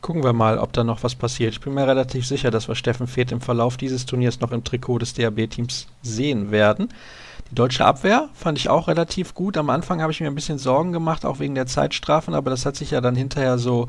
Gucken 0.00 0.22
wir 0.22 0.32
mal, 0.32 0.58
ob 0.58 0.72
da 0.72 0.84
noch 0.84 1.02
was 1.02 1.14
passiert. 1.14 1.52
Ich 1.52 1.60
bin 1.60 1.74
mir 1.74 1.86
relativ 1.86 2.26
sicher, 2.26 2.50
dass 2.50 2.68
wir 2.68 2.74
Steffen 2.74 3.06
Feeth 3.06 3.32
im 3.32 3.40
Verlauf 3.40 3.76
dieses 3.76 4.06
Turniers 4.06 4.40
noch 4.40 4.52
im 4.52 4.62
Trikot 4.62 4.98
des 4.98 5.14
DAB-Teams 5.14 5.88
sehen 6.02 6.50
werden. 6.50 6.88
Die 7.50 7.54
deutsche 7.54 7.84
Abwehr 7.84 8.28
fand 8.34 8.58
ich 8.58 8.68
auch 8.68 8.88
relativ 8.88 9.34
gut. 9.34 9.56
Am 9.56 9.70
Anfang 9.70 10.02
habe 10.02 10.12
ich 10.12 10.20
mir 10.20 10.26
ein 10.26 10.34
bisschen 10.34 10.58
Sorgen 10.58 10.92
gemacht, 10.92 11.24
auch 11.24 11.38
wegen 11.38 11.54
der 11.54 11.66
Zeitstrafen, 11.66 12.34
aber 12.34 12.50
das 12.50 12.66
hat 12.66 12.76
sich 12.76 12.90
ja 12.90 13.00
dann 13.00 13.14
hinterher 13.14 13.58
so 13.58 13.88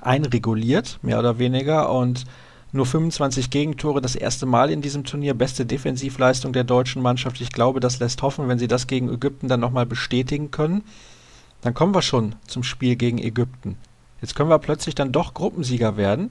einreguliert, 0.00 0.98
mehr 1.02 1.18
oder 1.18 1.38
weniger. 1.38 1.90
Und 1.92 2.24
nur 2.70 2.86
25 2.86 3.50
Gegentore, 3.50 4.00
das 4.00 4.14
erste 4.14 4.46
Mal 4.46 4.70
in 4.70 4.80
diesem 4.80 5.04
Turnier, 5.04 5.34
beste 5.34 5.66
Defensivleistung 5.66 6.52
der 6.52 6.64
deutschen 6.64 7.02
Mannschaft. 7.02 7.40
Ich 7.40 7.52
glaube, 7.52 7.80
das 7.80 7.98
lässt 7.98 8.22
hoffen, 8.22 8.48
wenn 8.48 8.58
sie 8.58 8.68
das 8.68 8.86
gegen 8.86 9.12
Ägypten 9.12 9.48
dann 9.48 9.60
nochmal 9.60 9.84
bestätigen 9.84 10.50
können. 10.50 10.82
Dann 11.60 11.74
kommen 11.74 11.94
wir 11.94 12.02
schon 12.02 12.34
zum 12.46 12.62
Spiel 12.62 12.96
gegen 12.96 13.18
Ägypten. 13.18 13.76
Jetzt 14.20 14.34
können 14.34 14.48
wir 14.48 14.58
plötzlich 14.58 14.94
dann 14.94 15.12
doch 15.12 15.34
Gruppensieger 15.34 15.96
werden, 15.96 16.30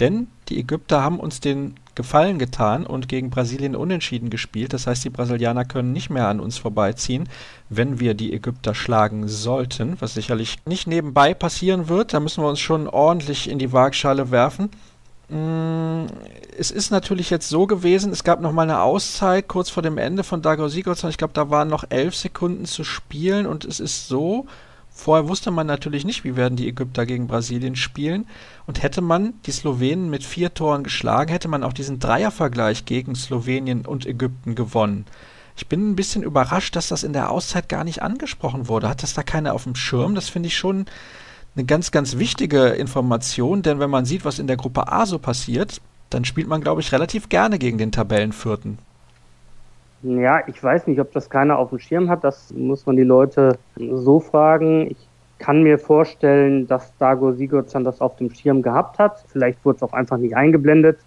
denn 0.00 0.28
die 0.48 0.58
Ägypter 0.58 1.02
haben 1.02 1.20
uns 1.20 1.40
den 1.40 1.74
Gefallen 1.94 2.38
getan 2.38 2.86
und 2.86 3.08
gegen 3.08 3.30
Brasilien 3.30 3.74
unentschieden 3.74 4.28
gespielt. 4.28 4.74
Das 4.74 4.86
heißt, 4.86 5.02
die 5.04 5.10
Brasilianer 5.10 5.64
können 5.64 5.92
nicht 5.92 6.10
mehr 6.10 6.28
an 6.28 6.40
uns 6.40 6.58
vorbeiziehen, 6.58 7.26
wenn 7.70 7.98
wir 7.98 8.12
die 8.12 8.34
Ägypter 8.34 8.74
schlagen 8.74 9.28
sollten, 9.28 9.96
was 10.00 10.12
sicherlich 10.12 10.58
nicht 10.66 10.86
nebenbei 10.86 11.32
passieren 11.32 11.88
wird. 11.88 12.12
Da 12.12 12.20
müssen 12.20 12.44
wir 12.44 12.50
uns 12.50 12.60
schon 12.60 12.86
ordentlich 12.86 13.48
in 13.48 13.58
die 13.58 13.72
Waagschale 13.72 14.30
werfen. 14.30 14.68
Mm, 15.30 16.06
es 16.56 16.70
ist 16.70 16.90
natürlich 16.90 17.30
jetzt 17.30 17.48
so 17.48 17.66
gewesen, 17.66 18.12
es 18.12 18.24
gab 18.24 18.42
noch 18.42 18.52
mal 18.52 18.62
eine 18.62 18.82
Auszeit 18.82 19.48
kurz 19.48 19.70
vor 19.70 19.82
dem 19.82 19.96
Ende 19.96 20.22
von 20.22 20.42
Dago 20.42 20.68
Sigurdsson. 20.68 21.10
Ich 21.10 21.18
glaube, 21.18 21.32
da 21.32 21.48
waren 21.48 21.68
noch 21.68 21.84
elf 21.88 22.14
Sekunden 22.14 22.66
zu 22.66 22.84
spielen 22.84 23.46
und 23.46 23.64
es 23.64 23.80
ist 23.80 24.06
so, 24.06 24.46
Vorher 24.98 25.28
wusste 25.28 25.50
man 25.50 25.66
natürlich 25.66 26.06
nicht, 26.06 26.24
wie 26.24 26.36
werden 26.36 26.56
die 26.56 26.66
Ägypter 26.66 27.04
gegen 27.04 27.26
Brasilien 27.26 27.76
spielen. 27.76 28.26
Und 28.66 28.82
hätte 28.82 29.02
man 29.02 29.34
die 29.44 29.52
Slowenen 29.52 30.08
mit 30.08 30.24
vier 30.24 30.54
Toren 30.54 30.84
geschlagen, 30.84 31.30
hätte 31.30 31.48
man 31.48 31.62
auch 31.62 31.74
diesen 31.74 32.00
Dreiervergleich 32.00 32.86
gegen 32.86 33.14
Slowenien 33.14 33.84
und 33.84 34.06
Ägypten 34.06 34.54
gewonnen. 34.54 35.04
Ich 35.54 35.68
bin 35.68 35.90
ein 35.90 35.96
bisschen 35.96 36.22
überrascht, 36.22 36.76
dass 36.76 36.88
das 36.88 37.04
in 37.04 37.12
der 37.12 37.30
Auszeit 37.30 37.68
gar 37.68 37.84
nicht 37.84 38.02
angesprochen 38.02 38.68
wurde. 38.68 38.88
Hat 38.88 39.02
das 39.02 39.12
da 39.12 39.22
keiner 39.22 39.52
auf 39.52 39.64
dem 39.64 39.76
Schirm? 39.76 40.14
Das 40.14 40.30
finde 40.30 40.46
ich 40.48 40.56
schon 40.56 40.86
eine 41.54 41.66
ganz, 41.66 41.90
ganz 41.90 42.16
wichtige 42.16 42.68
Information, 42.68 43.60
denn 43.60 43.78
wenn 43.78 43.90
man 43.90 44.06
sieht, 44.06 44.24
was 44.24 44.38
in 44.38 44.46
der 44.46 44.56
Gruppe 44.56 44.90
A 44.90 45.04
so 45.04 45.18
passiert, 45.18 45.82
dann 46.08 46.24
spielt 46.24 46.48
man, 46.48 46.62
glaube 46.62 46.80
ich, 46.80 46.90
relativ 46.90 47.28
gerne 47.28 47.58
gegen 47.58 47.76
den 47.76 47.92
Tabellenvierten. 47.92 48.78
Ja, 50.02 50.42
ich 50.46 50.62
weiß 50.62 50.86
nicht, 50.86 51.00
ob 51.00 51.12
das 51.12 51.30
keiner 51.30 51.58
auf 51.58 51.70
dem 51.70 51.78
Schirm 51.78 52.10
hat. 52.10 52.22
Das 52.22 52.52
muss 52.52 52.86
man 52.86 52.96
die 52.96 53.02
Leute 53.02 53.58
so 53.76 54.20
fragen. 54.20 54.90
Ich 54.90 55.08
kann 55.38 55.62
mir 55.62 55.78
vorstellen, 55.78 56.66
dass 56.66 56.96
Dago 56.98 57.32
Sigurdsson 57.32 57.84
das 57.84 58.00
auf 58.00 58.16
dem 58.16 58.30
Schirm 58.30 58.62
gehabt 58.62 58.98
hat. 58.98 59.24
Vielleicht 59.28 59.64
wurde 59.64 59.76
es 59.76 59.82
auch 59.82 59.92
einfach 59.92 60.16
nicht 60.18 60.36
eingeblendet. 60.36 60.98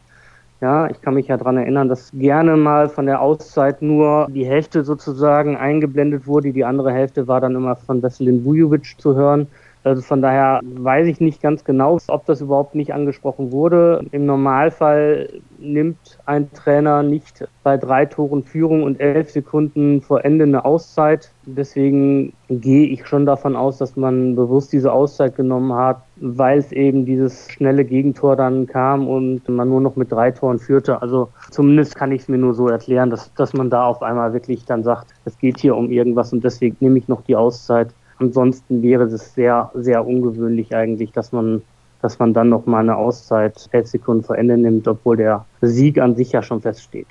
Ja, 0.62 0.90
ich 0.90 1.02
kann 1.02 1.14
mich 1.14 1.28
ja 1.28 1.38
daran 1.38 1.56
erinnern, 1.56 1.88
dass 1.88 2.12
gerne 2.12 2.58
mal 2.58 2.90
von 2.90 3.06
der 3.06 3.22
Auszeit 3.22 3.82
nur 3.82 4.28
die 4.30 4.46
Hälfte 4.46 4.84
sozusagen 4.84 5.56
eingeblendet 5.56 6.28
wurde. 6.28 6.52
Die 6.52 6.66
andere 6.66 6.92
Hälfte 6.92 7.28
war 7.30 7.40
dann 7.40 7.56
immer 7.56 7.78
von 7.78 8.04
Veselin 8.04 8.44
Vujovic 8.44 9.00
zu 9.00 9.16
hören. 9.16 9.48
Also 9.84 10.02
von 10.02 10.22
daher 10.22 10.60
weiß 10.62 11.08
ich 11.08 11.22
nicht 11.22 11.42
ganz 11.42 11.64
genau, 11.64 11.98
ob 12.08 12.26
das 12.26 12.42
überhaupt 12.42 12.76
nicht 12.76 12.94
angesprochen 12.94 13.52
wurde. 13.52 14.06
Im 14.12 14.26
Normalfall 14.26 15.30
nimmt 15.58 16.20
ein 16.26 16.52
Trainer 16.52 17.02
nicht 17.02 17.48
bei 17.64 17.78
drei 17.78 18.06
Toren 18.06 18.44
Führung 18.44 18.84
und 18.84 19.00
elf 19.00 19.32
Sekunden 19.32 20.02
vor 20.02 20.26
Ende 20.26 20.44
eine 20.44 20.66
Auszeit. 20.66 21.32
Deswegen 21.46 22.34
gehe 22.50 22.88
ich 22.88 23.08
schon 23.08 23.26
davon 23.26 23.56
aus, 23.56 23.78
dass 23.78 23.96
man 23.96 24.36
bewusst 24.36 24.74
diese 24.74 24.92
Auszeit 24.92 25.36
genommen 25.36 25.74
hat, 25.74 26.02
weil 26.18 26.60
es 26.60 26.72
eben 26.74 27.06
dieses 27.06 27.50
schnelle 27.50 27.86
Gegentor 27.86 28.36
dann 28.36 28.68
kam 28.68 29.08
und 29.08 29.48
man 29.48 29.70
nur 29.70 29.82
noch 29.82 29.96
mit 29.96 30.12
drei 30.12 30.32
Toren 30.32 30.60
führte. 30.60 31.02
Also 31.02 31.30
zumindest 31.52 31.96
kann 31.96 32.12
ich 32.12 32.24
es 32.24 32.28
mir 32.28 32.38
nur 32.38 32.54
so 32.54 32.68
erklären, 32.68 33.10
dass, 33.10 33.34
dass 33.36 33.54
man 33.54 33.70
da 33.70 33.86
auf 33.86 34.02
einmal 34.02 34.34
wirklich 34.34 34.66
dann 34.66 34.84
sagt, 34.84 35.14
es 35.24 35.38
geht 35.38 35.60
hier 35.60 35.78
um 35.78 35.90
irgendwas 35.90 36.34
und 36.34 36.44
deswegen 36.44 36.76
nehme 36.82 37.00
ich 37.00 37.08
noch 37.08 37.22
die 37.22 37.36
Auszeit. 37.38 37.94
Ansonsten 38.20 38.82
wäre 38.82 39.04
es 39.04 39.34
sehr, 39.34 39.72
sehr 39.74 40.06
ungewöhnlich 40.06 40.76
eigentlich, 40.76 41.12
dass 41.12 41.32
man, 41.32 41.62
dass 42.02 42.20
man 42.20 42.34
dann 42.34 42.50
noch 42.50 42.66
mal 42.66 42.80
eine 42.80 42.96
Auszeit 42.96 43.68
elf 43.72 43.88
Sekunden 43.88 44.24
vor 44.24 44.38
Ende 44.38 44.58
nimmt, 44.58 44.88
obwohl 44.88 45.18
der 45.18 45.46
Sieg 45.62 46.00
an 46.00 46.16
sich 46.16 46.34
ja 46.34 46.44
schon 46.44 46.62
feststeht. 46.62 47.08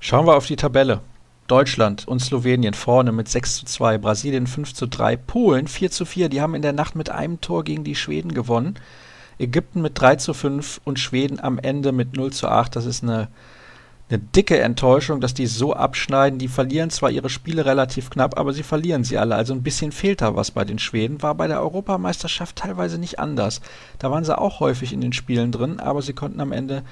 Schauen 0.00 0.26
wir 0.26 0.36
auf 0.36 0.46
die 0.46 0.56
Tabelle. 0.56 1.00
Deutschland 1.46 2.06
und 2.06 2.20
Slowenien 2.20 2.74
vorne 2.74 3.10
mit 3.10 3.28
6 3.28 3.56
zu 3.56 3.66
2, 3.66 3.98
Brasilien 3.98 4.46
5 4.46 4.72
zu 4.72 4.86
3, 4.86 5.16
Polen 5.16 5.66
4 5.66 5.90
zu 5.90 6.04
4, 6.04 6.28
die 6.28 6.40
haben 6.40 6.54
in 6.54 6.62
der 6.62 6.72
Nacht 6.72 6.94
mit 6.94 7.10
einem 7.10 7.40
Tor 7.40 7.64
gegen 7.64 7.82
die 7.82 7.96
Schweden 7.96 8.34
gewonnen. 8.34 8.76
Ägypten 9.40 9.82
mit 9.82 10.00
3 10.00 10.16
zu 10.16 10.32
5 10.32 10.80
und 10.84 11.00
Schweden 11.00 11.40
am 11.40 11.58
Ende 11.58 11.90
mit 11.92 12.16
0 12.16 12.32
zu 12.32 12.46
8. 12.46 12.76
Das 12.76 12.86
ist 12.86 13.02
eine 13.02 13.28
eine 14.10 14.18
dicke 14.18 14.58
Enttäuschung, 14.58 15.20
dass 15.20 15.34
die 15.34 15.46
so 15.46 15.72
abschneiden. 15.72 16.40
Die 16.40 16.48
verlieren 16.48 16.90
zwar 16.90 17.10
ihre 17.10 17.30
Spiele 17.30 17.64
relativ 17.64 18.10
knapp, 18.10 18.38
aber 18.38 18.52
sie 18.52 18.64
verlieren 18.64 19.04
sie 19.04 19.18
alle. 19.18 19.36
Also 19.36 19.54
ein 19.54 19.62
bisschen 19.62 19.92
fehlt 19.92 20.20
da 20.20 20.34
was 20.34 20.50
bei 20.50 20.64
den 20.64 20.80
Schweden. 20.80 21.22
War 21.22 21.36
bei 21.36 21.46
der 21.46 21.60
Europameisterschaft 21.60 22.56
teilweise 22.56 22.98
nicht 22.98 23.20
anders. 23.20 23.60
Da 24.00 24.10
waren 24.10 24.24
sie 24.24 24.36
auch 24.36 24.58
häufig 24.58 24.92
in 24.92 25.00
den 25.00 25.12
Spielen 25.12 25.52
drin, 25.52 25.78
aber 25.78 26.02
sie 26.02 26.12
konnten 26.12 26.40
am 26.40 26.50
Ende 26.50 26.82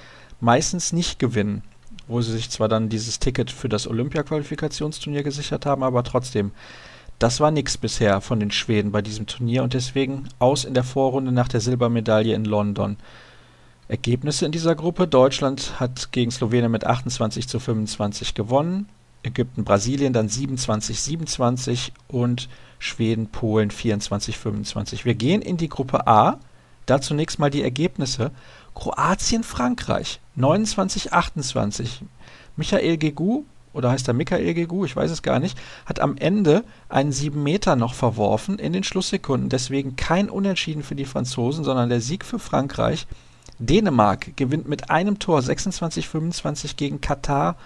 meistens 0.40 0.92
nicht 0.92 1.18
gewinnen. 1.18 1.62
Wo 2.06 2.20
sie 2.20 2.32
sich 2.32 2.50
zwar 2.50 2.68
dann 2.68 2.88
dieses 2.88 3.18
Ticket 3.18 3.50
für 3.50 3.68
das 3.68 3.88
Olympia-Qualifikationsturnier 3.88 5.25
gesichert 5.25 5.66
haben, 5.66 5.82
aber 5.82 6.04
trotzdem. 6.04 6.52
das 7.18 7.40
war 7.40 7.50
nichts 7.50 7.76
bisher 7.76 8.20
von 8.20 8.38
den 8.38 8.52
Schweden 8.52 8.92
bei 8.92 9.02
diesem 9.02 9.26
Turnier 9.26 9.64
und 9.64 9.75
deswegen 9.75 10.28
aus 10.38 10.64
in 10.64 10.72
der 10.72 10.84
Vorrunde 10.84 11.32
nach 11.32 11.48
der 11.48 11.60
Silbermedaille 11.60 12.32
in 12.32 12.44
London. 12.44 12.96
Ergebnisse 13.88 14.47
in 14.47 14.52
dieser 14.52 14.75
Gruppe. 14.75 15.09
Deutschland 15.09 15.80
hat 15.80 16.12
gegen 16.12 16.30
Slowenien 16.30 16.71
mit 16.71 16.87
28 16.87 17.49
zu 17.49 17.59
25 17.59 18.35
gewonnen. 18.35 18.88
Ägypten, 19.23 19.64
Brasilien 19.64 20.12
dann 20.12 20.28
27, 20.28 21.00
27 21.00 21.92
und 22.07 22.49
Schweden, 22.78 23.28
Polen 23.28 23.71
24, 23.71 24.38
25. 24.38 25.04
Wir 25.04 25.14
gehen 25.14 25.42
in 25.42 25.57
die 25.57 25.68
Gruppe 25.68 26.07
A. 26.07 26.38
Da 26.87 27.00
zunächst 27.00 27.38
mal 27.38 27.50
die 27.50 27.62
Ergebnisse. 27.62 28.30
Kroatien, 28.75 29.42
Frankreich 29.42 30.21
29, 30.37 31.12
28. 31.12 32.02
Michael 32.57 32.97
Gegu 32.97 33.45
oder 33.73 33.90
heißt 33.90 34.09
er 34.09 34.14
Michael 34.14 34.54
Gegu, 34.54 34.85
ich 34.85 34.97
weiß 34.97 35.11
es 35.11 35.23
gar 35.23 35.38
nicht, 35.38 35.57
hat 35.87 36.00
am 36.00 36.16
Ende 36.16 36.64
einen 36.88 37.12
7 37.12 37.40
Meter 37.42 37.76
noch 37.76 37.95
verworfen 37.95 38.59
in 38.59 38.73
den 38.73 38.83
Schlusssekunden. 38.83 39.49
Deswegen 39.49 39.97
kein 39.97 40.30
Unentschieden 40.30 40.83
für 40.83 40.95
die 40.95 41.04
Franzosen, 41.04 41.64
sondern 41.64 41.88
der 41.88 42.00
Sieg 42.00 42.25
für 42.25 42.38
Frankreich. 42.38 43.07
Dänemark 43.58 44.36
gewinnt 44.36 44.68
mit 44.68 44.90
einem 44.90 45.18
Tor 45.18 45.40
26-25 45.40 46.76
gegen 46.76 47.00
Katar 47.00 47.56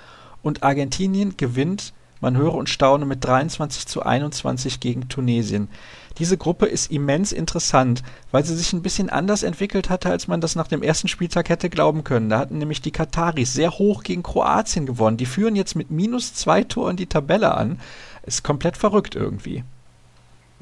und 0.42 0.62
Argentinien 0.62 1.36
gewinnt, 1.36 1.92
man 2.20 2.36
höre 2.36 2.54
und 2.54 2.68
staune, 2.68 3.04
mit 3.04 3.24
23 3.24 3.86
zu 3.86 4.02
21 4.02 4.78
gegen 4.78 5.08
Tunesien. 5.08 5.68
Diese 6.18 6.36
Gruppe 6.36 6.66
ist 6.66 6.90
immens 6.90 7.32
interessant, 7.32 8.04
weil 8.30 8.44
sie 8.44 8.54
sich 8.54 8.72
ein 8.72 8.82
bisschen 8.82 9.10
anders 9.10 9.42
entwickelt 9.42 9.90
hatte, 9.90 10.08
als 10.08 10.28
man 10.28 10.40
das 10.40 10.54
nach 10.54 10.68
dem 10.68 10.84
ersten 10.84 11.08
Spieltag 11.08 11.48
hätte 11.48 11.68
glauben 11.68 12.04
können. 12.04 12.28
Da 12.28 12.38
hatten 12.38 12.58
nämlich 12.58 12.80
die 12.80 12.92
Kataris 12.92 13.52
sehr 13.52 13.72
hoch 13.72 14.04
gegen 14.04 14.22
Kroatien 14.22 14.86
gewonnen. 14.86 15.16
Die 15.16 15.26
führen 15.26 15.56
jetzt 15.56 15.74
mit 15.74 15.90
minus 15.90 16.32
zwei 16.32 16.62
Toren 16.62 16.96
die 16.96 17.06
Tabelle 17.06 17.54
an. 17.54 17.80
Ist 18.24 18.44
komplett 18.44 18.76
verrückt 18.76 19.16
irgendwie. 19.16 19.64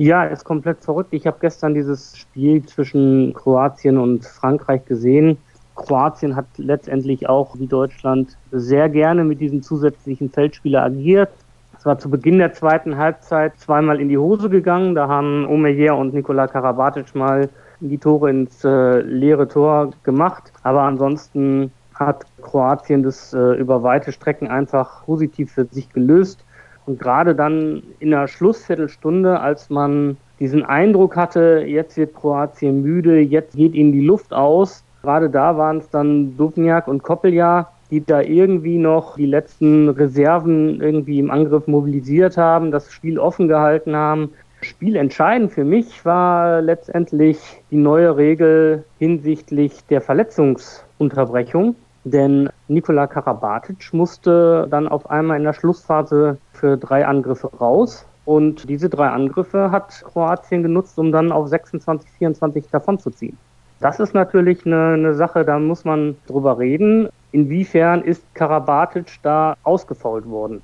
Ja, 0.02 0.25
ist 0.25 0.47
komplett 0.47 0.83
verrückt. 0.83 1.12
Ich 1.12 1.26
habe 1.26 1.37
gestern 1.42 1.75
dieses 1.75 2.16
Spiel 2.16 2.64
zwischen 2.64 3.35
Kroatien 3.35 3.99
und 3.99 4.25
Frankreich 4.25 4.83
gesehen. 4.87 5.37
Kroatien 5.75 6.37
hat 6.37 6.47
letztendlich 6.57 7.28
auch 7.28 7.59
wie 7.59 7.66
Deutschland 7.66 8.38
sehr 8.50 8.88
gerne 8.88 9.25
mit 9.25 9.42
diesem 9.42 9.62
zusätzlichen 9.62 10.30
Feldspieler 10.30 10.85
agiert. 10.85 11.28
Es 11.76 11.85
war 11.85 11.99
zu 11.99 12.09
Beginn 12.09 12.38
der 12.38 12.54
zweiten 12.54 12.97
Halbzeit 12.97 13.59
zweimal 13.59 14.00
in 14.00 14.09
die 14.09 14.16
Hose 14.16 14.49
gegangen. 14.49 14.95
Da 14.95 15.07
haben 15.07 15.47
Omeyer 15.47 15.99
und 15.99 16.14
Nikola 16.14 16.47
Karabatic 16.47 17.14
mal 17.14 17.50
die 17.80 17.99
Tore 17.99 18.30
ins 18.30 18.64
äh, 18.64 19.02
leere 19.02 19.49
Tor 19.49 19.90
gemacht. 20.02 20.50
Aber 20.62 20.80
ansonsten 20.80 21.73
hat 21.92 22.25
Kroatien 22.40 23.02
das 23.02 23.35
äh, 23.35 23.52
über 23.57 23.83
weite 23.83 24.12
Strecken 24.12 24.49
einfach 24.49 25.04
positiv 25.04 25.52
für 25.52 25.66
sich 25.66 25.90
gelöst. 25.90 26.42
Und 26.90 26.99
gerade 26.99 27.37
dann 27.37 27.85
in 28.00 28.11
der 28.11 28.26
Schlussviertelstunde, 28.26 29.38
als 29.38 29.70
man 29.70 30.16
diesen 30.40 30.64
Eindruck 30.64 31.14
hatte, 31.14 31.62
jetzt 31.64 31.97
wird 31.97 32.16
Kroatien 32.16 32.82
müde, 32.82 33.20
jetzt 33.20 33.54
geht 33.54 33.75
ihnen 33.75 33.92
die 33.92 34.04
Luft 34.04 34.32
aus. 34.32 34.82
Gerade 35.02 35.30
da 35.30 35.56
waren 35.56 35.78
es 35.78 35.88
dann 35.90 36.37
Dubniak 36.37 36.88
und 36.88 37.04
Koppelja, 37.04 37.70
die 37.92 38.04
da 38.04 38.23
irgendwie 38.23 38.76
noch 38.76 39.14
die 39.14 39.26
letzten 39.26 39.88
Reserven 39.88 40.80
irgendwie 40.80 41.20
im 41.20 41.30
Angriff 41.30 41.68
mobilisiert 41.68 42.37
haben, 42.37 42.73
das 42.73 42.90
Spiel 42.90 43.20
offen 43.20 43.47
gehalten 43.47 43.94
haben. 43.94 44.30
Spielentscheidend 44.61 45.52
für 45.52 45.64
mich 45.64 46.04
war 46.04 46.61
letztendlich 46.61 47.38
die 47.70 47.76
neue 47.76 48.16
Regel 48.16 48.82
hinsichtlich 48.99 49.85
der 49.90 50.00
Verletzungsunterbrechung. 50.00 51.76
Denn 52.04 52.49
Nikola 52.69 53.07
Karabatic 53.07 53.92
musste 53.92 54.66
dann 54.71 54.88
auf 54.88 55.11
einmal 55.11 55.37
in 55.37 55.45
der 55.45 55.52
Schlussphase 55.52 56.38
für 56.52 56.76
drei 56.76 57.07
Angriffe 57.07 57.50
raus. 57.59 58.07
Und 58.25 58.69
diese 58.69 58.88
drei 58.88 59.09
Angriffe 59.09 59.71
hat 59.71 60.02
Kroatien 60.04 60.62
genutzt, 60.62 60.99
um 60.99 61.12
dann 61.12 61.33
auf 61.33 61.49
26, 61.49 62.11
24 62.11 62.69
davonzuziehen. 62.71 63.37
Das 63.80 63.99
ist 63.99 64.14
natürlich 64.14 64.66
eine, 64.66 64.92
eine 64.92 65.14
Sache, 65.14 65.45
da 65.45 65.59
muss 65.59 65.85
man 65.85 66.16
drüber 66.26 66.59
reden. 66.59 67.09
Inwiefern 67.33 68.02
ist 68.02 68.23
Karabatic 68.35 69.19
da 69.23 69.57
ausgefault 69.62 70.28
worden? 70.28 70.62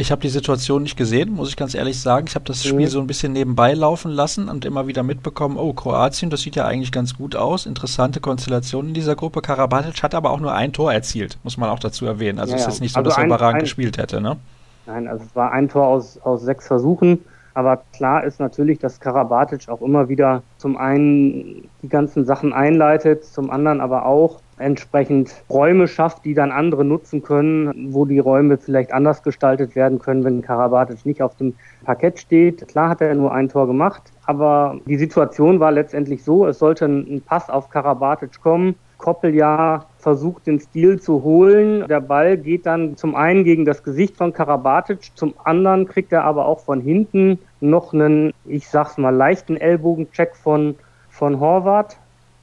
Ich 0.00 0.10
habe 0.10 0.22
die 0.22 0.30
Situation 0.30 0.82
nicht 0.82 0.96
gesehen, 0.96 1.30
muss 1.34 1.50
ich 1.50 1.58
ganz 1.58 1.74
ehrlich 1.74 2.00
sagen. 2.00 2.24
Ich 2.26 2.34
habe 2.34 2.46
das 2.46 2.64
Spiel 2.64 2.86
mhm. 2.86 2.86
so 2.86 3.00
ein 3.00 3.06
bisschen 3.06 3.34
nebenbei 3.34 3.74
laufen 3.74 4.10
lassen 4.10 4.48
und 4.48 4.64
immer 4.64 4.86
wieder 4.86 5.02
mitbekommen, 5.02 5.58
oh, 5.58 5.74
Kroatien, 5.74 6.30
das 6.30 6.40
sieht 6.40 6.56
ja 6.56 6.64
eigentlich 6.64 6.90
ganz 6.90 7.18
gut 7.18 7.36
aus. 7.36 7.66
Interessante 7.66 8.18
Konstellation 8.18 8.88
in 8.88 8.94
dieser 8.94 9.14
Gruppe. 9.14 9.42
Karabatic 9.42 10.02
hat 10.02 10.14
aber 10.14 10.30
auch 10.30 10.40
nur 10.40 10.54
ein 10.54 10.72
Tor 10.72 10.90
erzielt, 10.90 11.38
muss 11.42 11.58
man 11.58 11.68
auch 11.68 11.78
dazu 11.78 12.06
erwähnen. 12.06 12.38
Also 12.38 12.52
ja, 12.52 12.56
es 12.56 12.62
ist 12.62 12.68
jetzt 12.68 12.80
nicht 12.80 12.94
so, 12.94 13.00
also 13.00 13.10
dass 13.10 13.18
er 13.18 13.26
überragend 13.26 13.56
ein, 13.56 13.64
gespielt 13.64 13.98
hätte, 13.98 14.22
ne? 14.22 14.38
Nein, 14.86 15.06
also 15.06 15.22
es 15.22 15.36
war 15.36 15.52
ein 15.52 15.68
Tor 15.68 15.86
aus, 15.86 16.18
aus 16.22 16.40
sechs 16.40 16.66
Versuchen. 16.66 17.18
Aber 17.52 17.82
klar 17.92 18.24
ist 18.24 18.40
natürlich, 18.40 18.78
dass 18.78 19.00
Karabatic 19.00 19.68
auch 19.68 19.82
immer 19.82 20.08
wieder 20.08 20.42
zum 20.56 20.78
einen 20.78 21.68
die 21.82 21.88
ganzen 21.90 22.24
Sachen 22.24 22.54
einleitet, 22.54 23.26
zum 23.26 23.50
anderen 23.50 23.82
aber 23.82 24.06
auch 24.06 24.40
entsprechend 24.60 25.34
Räume 25.48 25.88
schafft, 25.88 26.24
die 26.24 26.34
dann 26.34 26.52
andere 26.52 26.84
nutzen 26.84 27.22
können, 27.22 27.92
wo 27.92 28.04
die 28.04 28.18
Räume 28.18 28.58
vielleicht 28.58 28.92
anders 28.92 29.22
gestaltet 29.22 29.74
werden 29.74 29.98
können, 29.98 30.24
wenn 30.24 30.42
Karabatic 30.42 31.04
nicht 31.06 31.22
auf 31.22 31.36
dem 31.36 31.54
Parkett 31.84 32.18
steht. 32.18 32.68
Klar 32.68 32.90
hat 32.90 33.00
er 33.00 33.14
nur 33.14 33.32
ein 33.32 33.48
Tor 33.48 33.66
gemacht, 33.66 34.02
aber 34.26 34.78
die 34.86 34.96
Situation 34.96 35.60
war 35.60 35.72
letztendlich 35.72 36.22
so, 36.22 36.46
es 36.46 36.58
sollte 36.58 36.86
ein 36.86 37.22
Pass 37.24 37.50
auf 37.50 37.70
Karabatic 37.70 38.40
kommen. 38.40 38.74
Koppeljahr 39.00 39.86
versucht, 39.96 40.46
den 40.46 40.60
Stil 40.60 41.00
zu 41.00 41.22
holen. 41.22 41.86
Der 41.88 42.00
Ball 42.00 42.36
geht 42.36 42.66
dann 42.66 42.96
zum 42.96 43.14
einen 43.14 43.44
gegen 43.44 43.64
das 43.64 43.82
Gesicht 43.82 44.16
von 44.16 44.34
Karabatic, 44.34 45.10
zum 45.14 45.34
anderen 45.42 45.86
kriegt 45.86 46.12
er 46.12 46.24
aber 46.24 46.44
auch 46.44 46.60
von 46.60 46.82
hinten 46.82 47.38
noch 47.60 47.94
einen, 47.94 48.34
ich 48.44 48.68
sag's 48.68 48.98
mal, 48.98 49.14
leichten 49.14 49.56
Ellbogencheck 49.56 50.36
von, 50.36 50.74
von 51.08 51.40
Horvath 51.40 51.96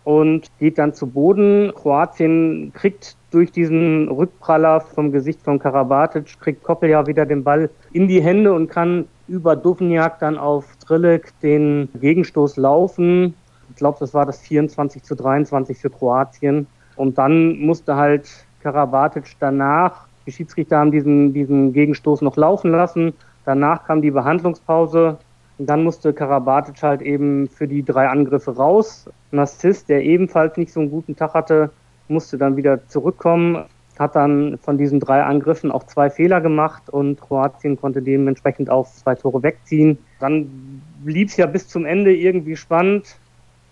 und 0.08 0.50
geht 0.58 0.78
dann 0.78 0.94
zu 0.94 1.06
Boden. 1.06 1.74
Kroatien 1.76 2.72
kriegt 2.74 3.18
durch 3.30 3.52
diesen 3.52 4.08
Rückpraller 4.08 4.80
vom 4.80 5.12
Gesicht 5.12 5.42
von 5.42 5.60
Karabatic, 5.60 6.40
kriegt 6.40 6.64
Koppeljahr 6.64 7.08
wieder 7.08 7.26
den 7.26 7.44
Ball 7.44 7.70
in 7.92 8.08
die 8.08 8.22
Hände 8.22 8.54
und 8.54 8.70
kann 8.70 9.10
über 9.28 9.58
Duvniak 9.58 10.18
dann 10.20 10.38
auf 10.38 10.78
Trillik 10.78 11.38
den 11.42 11.90
Gegenstoß 12.00 12.56
laufen. 12.56 13.34
Ich 13.70 13.76
glaube, 13.76 13.98
das 14.00 14.14
war 14.14 14.26
das 14.26 14.40
24 14.40 15.04
zu 15.04 15.14
23 15.14 15.78
für 15.78 15.90
Kroatien. 15.90 16.68
Und 16.96 17.18
dann 17.18 17.60
musste 17.60 17.98
halt 17.98 18.30
Karabatic 18.64 19.26
danach, 19.42 20.08
die 20.26 20.32
Schiedsrichter 20.32 20.78
haben 20.78 20.94
diesen, 20.94 21.34
diesen 21.34 21.74
Gegenstoß 21.74 22.22
noch 22.22 22.38
laufen 22.38 22.72
lassen. 22.72 23.14
Danach 23.44 23.84
kam 23.84 24.02
die 24.02 24.12
Behandlungspause. 24.12 25.18
Dann 25.60 25.84
musste 25.84 26.14
Karabatic 26.14 26.82
halt 26.84 27.02
eben 27.02 27.48
für 27.48 27.68
die 27.68 27.84
drei 27.84 28.08
Angriffe 28.08 28.56
raus. 28.56 29.10
Nassis, 29.32 29.86
der 29.86 30.04
ebenfalls 30.04 30.56
nicht 30.58 30.72
so 30.72 30.80
einen 30.80 30.92
guten 30.92 31.16
Tag 31.16 31.34
hatte, 31.34 31.72
musste 32.08 32.38
dann 32.38 32.56
wieder 32.56 32.88
zurückkommen, 32.88 33.66
hat 33.98 34.16
dann 34.16 34.60
von 34.60 34.78
diesen 34.78 35.00
drei 35.00 35.24
Angriffen 35.24 35.72
auch 35.72 35.84
zwei 35.84 36.10
Fehler 36.10 36.42
gemacht 36.42 36.90
und 36.90 37.20
Kroatien 37.20 37.80
konnte 37.80 38.02
dementsprechend 38.02 38.70
auch 38.70 38.88
zwei 38.88 39.16
Tore 39.16 39.42
wegziehen. 39.42 39.98
Dann 40.20 40.82
blieb 41.04 41.30
es 41.30 41.38
ja 41.38 41.48
bis 41.48 41.68
zum 41.68 41.86
Ende 41.86 42.16
irgendwie 42.16 42.56
spannend. 42.56 43.18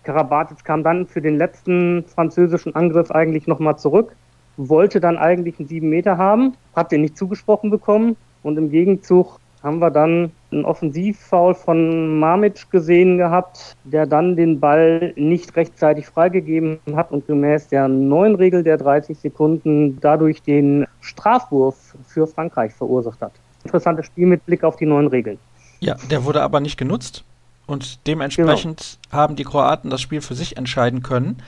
Karabatic 0.03 0.63
kam 0.63 0.83
dann 0.83 1.07
für 1.07 1.21
den 1.21 1.37
letzten 1.37 2.03
französischen 2.05 2.75
Angriff 2.75 3.11
eigentlich 3.11 3.47
nochmal 3.47 3.77
zurück, 3.77 4.15
wollte 4.57 4.99
dann 4.99 5.17
eigentlich 5.17 5.59
einen 5.59 5.67
sieben 5.67 5.89
Meter 5.89 6.17
haben, 6.17 6.53
hat 6.75 6.91
den 6.91 7.01
nicht 7.01 7.17
zugesprochen 7.17 7.69
bekommen 7.69 8.15
und 8.43 8.57
im 8.57 8.69
Gegenzug 8.69 9.39
haben 9.65 9.79
wir 9.79 9.89
dann 9.89 10.31
einen 10.51 10.63
Offensivfoul 10.63 11.55
von 11.55 12.19
Mamic 12.19 12.69
gesehen 12.69 13.17
gehabt, 13.17 13.75
der 13.83 14.05
dann 14.05 14.35
den 14.35 14.59
Ball 14.59 15.11
nicht 15.15 15.55
rechtzeitig 15.55 16.05
freigegeben 16.05 16.79
hat 16.95 17.11
und 17.11 17.25
gemäß 17.27 17.67
der 17.67 17.87
neuen 17.87 18.35
Regel 18.35 18.63
der 18.63 18.77
30 18.77 19.17
Sekunden 19.17 19.99
dadurch 19.99 20.41
den 20.43 20.85
Strafwurf 21.01 21.95
für 22.07 22.27
Frankreich 22.27 22.73
verursacht 22.73 23.19
hat. 23.21 23.33
Interessantes 23.63 24.05
Spiel 24.05 24.27
mit 24.27 24.45
Blick 24.45 24.63
auf 24.63 24.75
die 24.75 24.85
neuen 24.85 25.07
Regeln. 25.07 25.39
Ja, 25.79 25.95
der 26.11 26.23
wurde 26.23 26.41
aber 26.43 26.59
nicht 26.59 26.77
genutzt. 26.77 27.23
Und 27.65 28.05
dementsprechend 28.05 28.99
genau. 29.09 29.21
haben 29.21 29.35
die 29.35 29.43
Kroaten 29.43 29.89
das 29.89 29.99
Spiel 29.99 30.21
für 30.21 30.35
sich 30.35 30.57
entscheiden 30.57 31.01
können. 31.01 31.41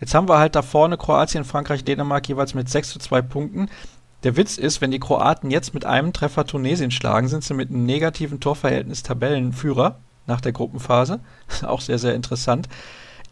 Jetzt 0.00 0.14
haben 0.14 0.28
wir 0.28 0.38
halt 0.38 0.56
da 0.56 0.62
vorne 0.62 0.98
Kroatien, 0.98 1.44
Frankreich, 1.44 1.84
Dänemark 1.84 2.28
jeweils 2.28 2.54
mit 2.54 2.68
6 2.68 2.90
zu 2.90 2.98
2 2.98 3.22
Punkten. 3.22 3.70
Der 4.24 4.38
Witz 4.38 4.56
ist, 4.56 4.80
wenn 4.80 4.90
die 4.90 5.00
Kroaten 5.00 5.50
jetzt 5.50 5.74
mit 5.74 5.84
einem 5.84 6.14
Treffer 6.14 6.46
Tunesien 6.46 6.90
schlagen, 6.90 7.28
sind 7.28 7.44
sie 7.44 7.52
mit 7.52 7.68
einem 7.68 7.84
negativen 7.84 8.40
Torverhältnis 8.40 9.02
Tabellenführer 9.02 9.98
nach 10.26 10.40
der 10.40 10.52
Gruppenphase. 10.52 11.20
Auch 11.66 11.82
sehr, 11.82 11.98
sehr 11.98 12.14
interessant. 12.14 12.70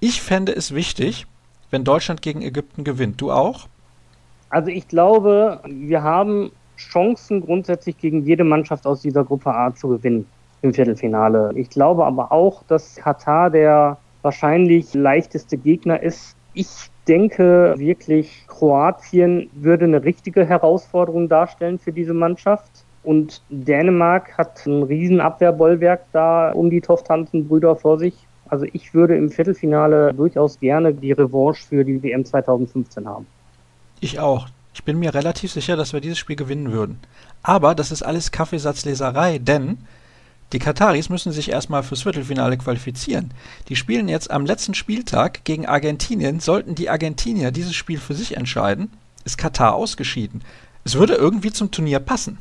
Ich 0.01 0.21
fände 0.21 0.55
es 0.55 0.75
wichtig, 0.75 1.27
wenn 1.71 1.85
Deutschland 1.85 2.21
gegen 2.21 2.43
Ägypten 2.43 2.85
gewinnt. 2.85 3.21
Du 3.23 3.31
auch? 3.31 3.69
Also 4.51 4.69
ich 4.69 4.87
glaube, 4.87 5.61
wir 5.65 6.03
haben 6.03 6.53
Chancen 6.77 7.41
grundsätzlich 7.41 7.97
gegen 7.97 8.27
jede 8.27 8.45
Mannschaft 8.45 8.87
aus 8.87 9.01
dieser 9.01 9.25
Gruppe 9.25 9.55
A 9.55 9.75
zu 9.75 9.89
gewinnen 9.89 10.27
im 10.61 10.75
Viertelfinale. 10.75 11.53
Ich 11.55 11.71
glaube 11.71 12.05
aber 12.05 12.33
auch, 12.33 12.65
dass 12.65 12.97
Katar 12.97 13.49
der 13.49 13.97
wahrscheinlich 14.21 14.93
leichteste 14.93 15.57
Gegner 15.57 16.03
ist. 16.03 16.37
Ich 16.53 16.91
denke 17.09 17.75
wirklich, 17.77 18.45
Kroatien 18.47 19.51
würde 19.55 19.85
eine 19.85 20.05
richtige 20.05 20.47
Herausforderung 20.47 21.29
darstellen 21.29 21.79
für 21.79 21.93
diese 21.93 22.15
Mannschaft. 22.15 22.71
Und 23.05 23.43
Dänemark 23.51 24.39
hat 24.39 24.65
ein 24.67 24.85
riesen 24.85 25.21
Abwehrbollwerk 25.21 26.05
da 26.13 26.53
um 26.53 26.71
die 26.71 26.81
Toftanten-Brüder 26.81 27.75
vor 27.77 27.99
sich. 27.99 28.15
Also 28.49 28.67
ich 28.73 28.95
würde 28.95 29.17
im 29.17 29.31
Viertelfinale 29.31 30.13
durchaus 30.15 30.61
gerne 30.61 30.95
die 30.95 31.13
Revanche 31.13 31.67
für 31.67 31.85
die 31.85 32.03
WM 32.03 32.25
2015 32.25 33.09
haben. 33.09 33.27
Ich 34.01 34.21
auch. 34.21 34.47
Ich 34.75 34.85
bin 34.85 34.99
mir 34.99 35.15
relativ 35.15 35.53
sicher, 35.53 35.77
dass 35.77 35.93
wir 35.93 36.01
dieses 36.01 36.19
Spiel 36.19 36.37
gewinnen 36.37 36.73
würden. 36.73 36.99
Aber 37.43 37.75
das 37.75 37.91
ist 37.91 38.03
alles 38.03 38.31
Kaffeesatzleserei, 38.31 39.39
denn 39.39 39.79
die 40.53 40.59
Kataris 40.59 41.09
müssen 41.09 41.33
sich 41.33 41.51
erstmal 41.51 41.83
fürs 41.83 42.03
Viertelfinale 42.03 42.59
qualifizieren. 42.59 43.31
Die 43.69 43.77
spielen 43.77 44.09
jetzt 44.09 44.31
am 44.31 44.45
letzten 44.45 44.75
Spieltag 44.75 45.45
gegen 45.45 45.67
Argentinien. 45.67 46.41
Sollten 46.41 46.75
die 46.75 46.91
Argentinier 46.91 47.51
dieses 47.51 47.75
Spiel 47.75 47.99
für 47.99 48.15
sich 48.15 48.37
entscheiden, 48.37 48.91
ist 49.25 49.39
Katar 49.39 49.75
ausgeschieden. 49.75 50.43
Es 50.85 50.99
würde 50.99 51.15
irgendwie 51.15 51.53
zum 51.53 51.71
Turnier 51.71 52.01
passen. 52.01 52.39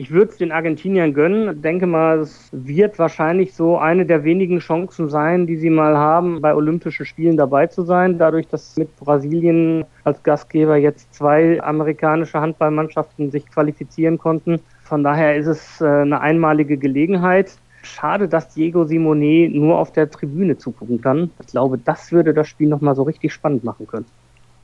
Ich 0.00 0.12
würde 0.12 0.30
es 0.30 0.36
den 0.38 0.52
Argentiniern 0.52 1.12
gönnen. 1.12 1.60
Denke 1.60 1.86
mal, 1.86 2.20
es 2.20 2.48
wird 2.52 3.00
wahrscheinlich 3.00 3.52
so 3.52 3.78
eine 3.78 4.06
der 4.06 4.22
wenigen 4.22 4.60
Chancen 4.60 5.10
sein, 5.10 5.48
die 5.48 5.56
sie 5.56 5.70
mal 5.70 5.96
haben, 5.96 6.40
bei 6.40 6.54
Olympischen 6.54 7.04
Spielen 7.04 7.36
dabei 7.36 7.66
zu 7.66 7.82
sein. 7.82 8.16
Dadurch, 8.16 8.46
dass 8.46 8.76
mit 8.76 8.96
Brasilien 8.96 9.84
als 10.04 10.22
Gastgeber 10.22 10.76
jetzt 10.76 11.12
zwei 11.12 11.60
amerikanische 11.60 12.40
Handballmannschaften 12.40 13.32
sich 13.32 13.44
qualifizieren 13.46 14.18
konnten. 14.18 14.60
Von 14.88 15.04
daher 15.04 15.36
ist 15.36 15.46
es 15.46 15.80
äh, 15.82 15.86
eine 15.86 16.22
einmalige 16.22 16.78
Gelegenheit. 16.78 17.52
Schade, 17.82 18.26
dass 18.26 18.54
Diego 18.54 18.86
Simone 18.86 19.50
nur 19.50 19.78
auf 19.78 19.92
der 19.92 20.10
Tribüne 20.10 20.56
zugucken 20.56 21.00
kann. 21.00 21.30
Ich 21.40 21.48
glaube, 21.48 21.76
das 21.76 22.10
würde 22.10 22.32
das 22.32 22.48
Spiel 22.48 22.68
nochmal 22.68 22.96
so 22.96 23.02
richtig 23.02 23.34
spannend 23.34 23.64
machen 23.64 23.86
können. 23.86 24.06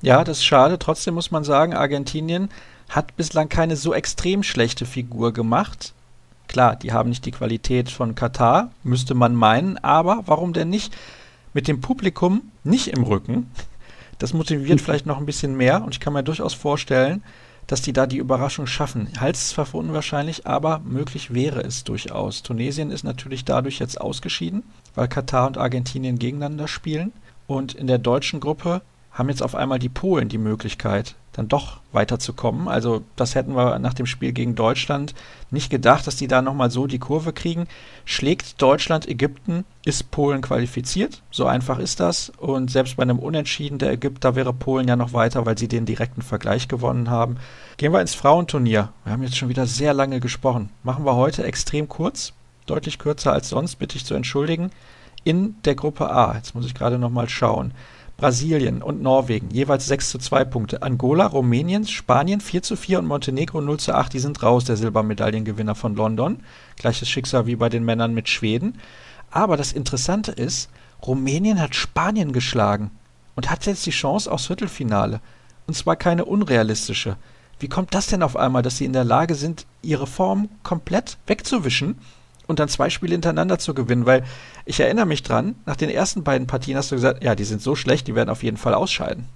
Ja, 0.01 0.25
das 0.25 0.39
ist 0.39 0.45
schade. 0.45 0.79
Trotzdem 0.79 1.13
muss 1.13 1.31
man 1.31 1.45
sagen, 1.45 1.75
Argentinien 1.75 2.49
hat 2.89 3.17
bislang 3.17 3.51
keine 3.51 3.77
so 3.77 3.93
extrem 3.93 4.43
schlechte 4.43 4.87
Figur 4.87 5.33
gemacht. 5.33 5.93
Klar, 6.49 6.77
die 6.77 6.93
haben 6.93 7.11
nicht 7.11 7.27
die 7.27 7.31
Qualität 7.31 7.91
von 7.91 8.15
Katar, 8.15 8.71
müsste 8.83 9.15
man 9.15 9.35
meinen, 9.35 9.77
aber 9.79 10.23
warum 10.27 10.53
denn 10.53 10.71
nicht? 10.71 10.97
Mit 11.53 11.69
dem 11.69 11.81
Publikum 11.81 12.51
nicht 12.65 12.89
im 12.89 13.03
Rücken. 13.03 13.51
Das 14.19 14.33
motiviert 14.33 14.81
vielleicht 14.83 15.07
noch 15.07 15.19
ein 15.19 15.27
bisschen 15.27 15.55
mehr 15.57 15.83
und 15.85 15.95
ich 15.95 16.01
kann 16.01 16.13
mir 16.13 16.23
durchaus 16.23 16.55
vorstellen, 16.55 17.23
dass 17.67 17.83
die 17.83 17.93
da 17.93 18.07
die 18.07 18.19
Überraschung 18.19 18.67
schaffen. 18.67 19.09
Hals 19.19 19.51
zwar 19.51 19.67
für 19.67 19.79
unwahrscheinlich, 19.79 20.47
aber 20.47 20.81
möglich 20.81 21.33
wäre 21.33 21.63
es 21.63 21.85
durchaus. 21.85 22.43
Tunesien 22.43 22.91
ist 22.91 23.05
natürlich 23.05 23.45
dadurch 23.45 23.79
jetzt 23.79 24.01
ausgeschieden, 24.01 24.63
weil 24.95 25.09
Katar 25.09 25.47
und 25.47 25.59
Argentinien 25.59 26.19
gegeneinander 26.19 26.69
spielen. 26.69 27.13
Und 27.47 27.75
in 27.75 27.87
der 27.87 27.99
deutschen 27.99 28.41
Gruppe 28.41 28.81
haben 29.15 29.29
jetzt 29.29 29.43
auf 29.43 29.55
einmal 29.55 29.79
die 29.79 29.89
Polen 29.89 30.29
die 30.29 30.39
Möglichkeit, 30.39 31.15
dann 31.33 31.49
doch 31.49 31.79
weiterzukommen. 31.93 32.69
Also 32.69 33.03
das 33.17 33.35
hätten 33.35 33.57
wir 33.57 33.79
nach 33.79 33.95
dem 33.95 34.07
Spiel 34.07 34.33
gegen 34.33 34.57
Deutschland 34.57 35.15
nicht 35.51 35.71
gedacht, 35.71 36.07
dass 36.07 36.17
die 36.17 36.27
da 36.27 36.43
nochmal 36.43 36.71
so 36.71 36.87
die 36.87 36.99
Kurve 36.99 37.33
kriegen. 37.33 37.67
Schlägt 38.05 38.61
Deutschland 38.61 39.09
Ägypten, 39.09 39.65
ist 39.85 40.11
Polen 40.11 40.43
qualifiziert. 40.43 41.23
So 41.31 41.47
einfach 41.47 41.79
ist 41.79 42.01
das. 42.01 42.33
Und 42.39 42.73
selbst 42.73 42.97
bei 42.97 43.05
einem 43.05 43.21
Unentschieden 43.21 43.79
der 43.79 43.93
Ägypter 43.93 44.35
wäre 44.35 44.53
Polen 44.53 44.89
ja 44.89 44.97
noch 44.97 45.13
weiter, 45.13 45.47
weil 45.47 45.59
sie 45.59 45.69
den 45.69 45.87
direkten 45.87 46.23
Vergleich 46.23 46.67
gewonnen 46.67 47.09
haben. 47.09 47.37
Gehen 47.77 47.93
wir 47.93 48.01
ins 48.01 48.15
Frauenturnier. 48.15 48.91
Wir 49.05 49.13
haben 49.13 49.23
jetzt 49.23 49.37
schon 49.37 49.49
wieder 49.49 49.67
sehr 49.67 49.95
lange 49.95 50.19
gesprochen. 50.19 50.71
Machen 50.83 51.05
wir 51.05 51.15
heute 51.15 51.45
extrem 51.45 51.89
kurz, 51.89 52.33
deutlich 52.67 52.99
kürzer 52.99 53.33
als 53.33 53.49
sonst, 53.49 53.77
bitte 53.77 53.97
ich 53.97 54.05
zu 54.05 54.15
entschuldigen. 54.15 54.71
In 55.23 55.57
der 55.65 55.75
Gruppe 55.75 56.11
A, 56.11 56.35
jetzt 56.35 56.55
muss 56.55 56.67
ich 56.67 56.75
gerade 56.75 56.99
nochmal 56.99 57.29
schauen. 57.29 57.73
Brasilien 58.17 58.81
und 58.81 59.03
Norwegen 59.03 59.51
jeweils 59.51 59.87
6 59.87 60.11
zu 60.11 60.19
2 60.19 60.45
Punkte. 60.45 60.83
Angola, 60.83 61.27
Rumänien, 61.27 61.87
Spanien 61.87 62.41
4 62.41 62.63
zu 62.63 62.77
4 62.77 63.01
und 63.01 63.07
Montenegro 63.07 63.61
0 63.61 63.79
zu 63.79 63.95
8. 63.95 64.13
Die 64.13 64.21
sind 64.21 64.43
raus, 64.43 64.65
der 64.65 64.77
Silbermedaillengewinner 64.77 65.75
von 65.75 65.97
London. 65.97 66.41
Gleiches 66.77 67.09
Schicksal 67.09 67.47
wie 67.47 67.57
bei 67.57 67.69
den 67.69 67.85
Männern 67.85 68.15
mit 68.15 68.29
Schweden. 68.29 68.79
Aber 69.31 69.57
das 69.57 69.73
Interessante 69.73 70.31
ist, 70.31 70.71
Rumänien 71.05 71.61
hat 71.61 71.75
Spanien 71.75 72.33
geschlagen 72.33 72.93
und 73.35 73.51
hat 73.51 73.67
jetzt 73.67 73.85
die 73.85 73.91
Chance 73.91 74.31
aufs 74.31 74.47
Viertelfinale. 74.47 75.21
Und 75.67 75.75
zwar 75.75 75.97
keine 75.97 76.25
unrealistische. 76.25 77.17
Wie 77.59 77.69
kommt 77.69 77.95
das 77.95 78.07
denn 78.07 78.23
auf 78.23 78.37
einmal, 78.37 78.63
dass 78.63 78.79
sie 78.79 78.85
in 78.85 78.93
der 78.93 79.05
Lage 79.05 79.35
sind, 79.35 79.67
ihre 79.83 80.07
Form 80.07 80.49
komplett 80.63 81.19
wegzuwischen 81.27 81.99
und 82.47 82.59
dann 82.59 82.69
zwei 82.69 82.91
Spiele 82.91 83.13
hintereinander 83.13 83.59
zu 83.59 83.75
gewinnen, 83.75 84.07
weil 84.07 84.25
ich 84.65 84.81
erinnere 84.81 85.07
mich 85.07 85.23
dran, 85.23 85.55
nach 85.67 85.77
den 85.77 85.91
ersten 85.91 86.25
beiden 86.25 86.47
Partien 86.47 86.77
hast 86.77 86.91
du 86.91 86.97
gesagt, 86.97 87.23
ja, 87.25 87.35
die 87.35 87.45
sind 87.45 87.61
so 87.61 87.75
schlecht, 87.75 88.07
die 88.07 88.15
werden 88.15 88.31
auf 88.31 88.43
jeden 88.43 88.57
Fall 88.57 88.75
ausscheiden. 88.75 89.27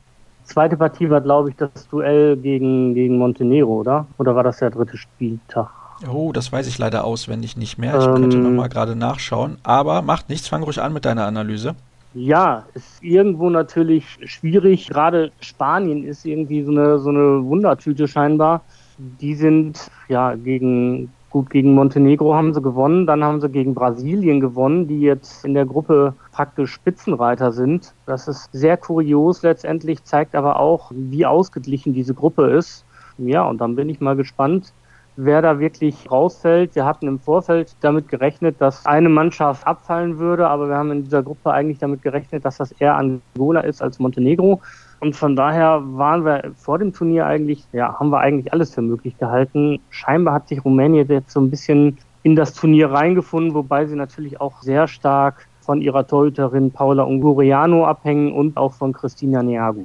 Zweite 0.44 0.76
Partie 0.78 1.10
war, 1.10 1.20
glaube 1.20 1.50
ich, 1.50 1.56
das 1.56 1.70
Duell 1.90 2.36
gegen, 2.36 2.94
gegen 2.94 3.18
Montenegro, 3.18 3.80
oder? 3.80 4.06
Oder 4.16 4.34
war 4.34 4.42
das 4.42 4.58
der 4.58 4.70
dritte 4.70 4.96
Spieltag? 4.96 5.68
Oh, 6.10 6.32
das 6.32 6.52
weiß 6.52 6.66
ich 6.68 6.78
leider 6.78 7.04
auswendig 7.04 7.56
nicht 7.56 7.76
mehr. 7.76 7.98
Ich 7.98 8.06
ähm, 8.06 8.14
könnte 8.14 8.38
nochmal 8.38 8.68
gerade 8.68 8.96
nachschauen. 8.96 9.58
Aber 9.62 10.00
macht 10.00 10.28
nichts, 10.30 10.48
fang 10.48 10.62
ruhig 10.62 10.80
an 10.80 10.92
mit 10.92 11.04
deiner 11.04 11.26
Analyse. 11.26 11.74
Ja, 12.14 12.64
ist 12.72 13.02
irgendwo 13.02 13.50
natürlich 13.50 14.04
schwierig. 14.24 14.88
Gerade 14.88 15.32
Spanien 15.40 16.04
ist 16.04 16.24
irgendwie 16.24 16.62
so 16.62 16.70
eine, 16.70 16.98
so 16.98 17.10
eine 17.10 17.44
Wundertüte 17.44 18.08
scheinbar. 18.08 18.62
Die 18.96 19.34
sind 19.34 19.90
ja 20.08 20.34
gegen, 20.34 21.12
Gut, 21.30 21.50
gegen 21.50 21.74
Montenegro 21.74 22.34
haben 22.34 22.54
sie 22.54 22.62
gewonnen, 22.62 23.06
dann 23.06 23.22
haben 23.22 23.42
sie 23.42 23.50
gegen 23.50 23.74
Brasilien 23.74 24.40
gewonnen, 24.40 24.88
die 24.88 25.00
jetzt 25.00 25.44
in 25.44 25.52
der 25.52 25.66
Gruppe 25.66 26.14
praktisch 26.32 26.72
Spitzenreiter 26.72 27.52
sind. 27.52 27.92
Das 28.06 28.28
ist 28.28 28.48
sehr 28.52 28.78
kurios 28.78 29.42
letztendlich, 29.42 30.02
zeigt 30.04 30.34
aber 30.34 30.58
auch, 30.58 30.90
wie 30.94 31.26
ausgeglichen 31.26 31.92
diese 31.92 32.14
Gruppe 32.14 32.46
ist. 32.46 32.86
Ja, 33.18 33.42
und 33.46 33.60
dann 33.60 33.76
bin 33.76 33.90
ich 33.90 34.00
mal 34.00 34.16
gespannt, 34.16 34.72
wer 35.16 35.42
da 35.42 35.58
wirklich 35.58 36.10
rausfällt. 36.10 36.74
Wir 36.74 36.86
hatten 36.86 37.06
im 37.06 37.18
Vorfeld 37.18 37.76
damit 37.80 38.08
gerechnet, 38.08 38.56
dass 38.60 38.86
eine 38.86 39.10
Mannschaft 39.10 39.66
abfallen 39.66 40.18
würde, 40.18 40.48
aber 40.48 40.68
wir 40.68 40.76
haben 40.76 40.92
in 40.92 41.04
dieser 41.04 41.22
Gruppe 41.22 41.52
eigentlich 41.52 41.78
damit 41.78 42.00
gerechnet, 42.00 42.46
dass 42.46 42.56
das 42.56 42.72
eher 42.72 42.96
Angola 42.96 43.60
ist 43.60 43.82
als 43.82 43.98
Montenegro. 43.98 44.62
Und 45.00 45.14
von 45.14 45.36
daher 45.36 45.80
waren 45.84 46.24
wir 46.24 46.52
vor 46.56 46.78
dem 46.78 46.92
Turnier 46.92 47.26
eigentlich, 47.26 47.64
ja, 47.72 47.98
haben 47.98 48.10
wir 48.10 48.18
eigentlich 48.18 48.52
alles 48.52 48.74
für 48.74 48.82
möglich 48.82 49.16
gehalten. 49.18 49.80
Scheinbar 49.90 50.34
hat 50.34 50.48
sich 50.48 50.64
Rumänien 50.64 51.08
jetzt 51.08 51.30
so 51.30 51.40
ein 51.40 51.50
bisschen 51.50 51.98
in 52.22 52.34
das 52.34 52.52
Turnier 52.52 52.90
reingefunden, 52.90 53.54
wobei 53.54 53.86
sie 53.86 53.94
natürlich 53.94 54.40
auch 54.40 54.60
sehr 54.62 54.88
stark 54.88 55.46
von 55.60 55.80
ihrer 55.80 56.06
Torhüterin 56.06 56.72
Paula 56.72 57.04
Unguriano 57.04 57.84
abhängen 57.84 58.32
und 58.32 58.56
auch 58.56 58.72
von 58.72 58.92
Christina 58.92 59.42
Neagu. 59.42 59.84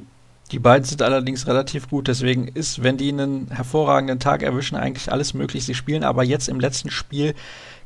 Die 0.52 0.60
beiden 0.60 0.86
sind 0.86 1.02
allerdings 1.02 1.48
relativ 1.48 1.90
gut, 1.90 2.08
deswegen 2.08 2.48
ist, 2.48 2.84
wenn 2.84 2.98
die 2.98 3.10
einen 3.10 3.48
hervorragenden 3.50 4.20
Tag 4.20 4.44
erwischen, 4.44 4.76
eigentlich 4.76 5.12
alles 5.12 5.34
möglich. 5.34 5.66
Sie 5.66 5.74
spielen 5.74 6.04
aber 6.04 6.24
jetzt 6.24 6.48
im 6.48 6.60
letzten 6.60 6.90
Spiel 6.90 7.34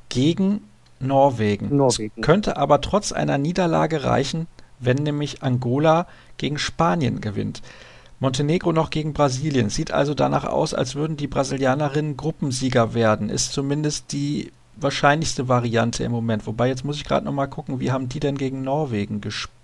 gegen 0.10 0.62
Norwegen. 1.00 1.76
Norwegen. 1.76 2.14
Es 2.18 2.26
könnte 2.26 2.58
aber 2.58 2.82
trotz 2.82 3.12
einer 3.12 3.38
Niederlage 3.38 4.04
reichen, 4.04 4.48
wenn 4.80 4.98
nämlich 4.98 5.44
Angola 5.44 6.08
gegen 6.38 6.58
Spanien 6.58 7.22
gewinnt. 7.22 7.62
Montenegro 8.20 8.72
noch 8.72 8.90
gegen 8.90 9.14
Brasilien. 9.14 9.70
Sieht 9.70 9.92
also 9.92 10.14
danach 10.14 10.44
aus, 10.46 10.74
als 10.74 10.96
würden 10.96 11.18
die 11.18 11.28
Brasilianerinnen 11.28 12.18
Gruppensieger 12.18 12.94
werden. 12.94 13.30
Ist 13.30 13.54
zumindest 13.54 14.12
die 14.12 14.52
wahrscheinlichste 14.76 15.48
Variante 15.48 16.04
im 16.04 16.12
Moment. 16.12 16.48
Wobei, 16.48 16.68
jetzt 16.68 16.84
muss 16.84 16.98
ich 16.98 17.06
gerade 17.06 17.26
noch 17.26 17.34
mal 17.34 17.48
gucken, 17.48 17.80
wie 17.80 17.92
haben 17.92 18.10
die 18.10 18.20
denn 18.20 18.38
gegen 18.38 18.64
Norwegen 18.64 19.22
gespielt? 19.22 19.58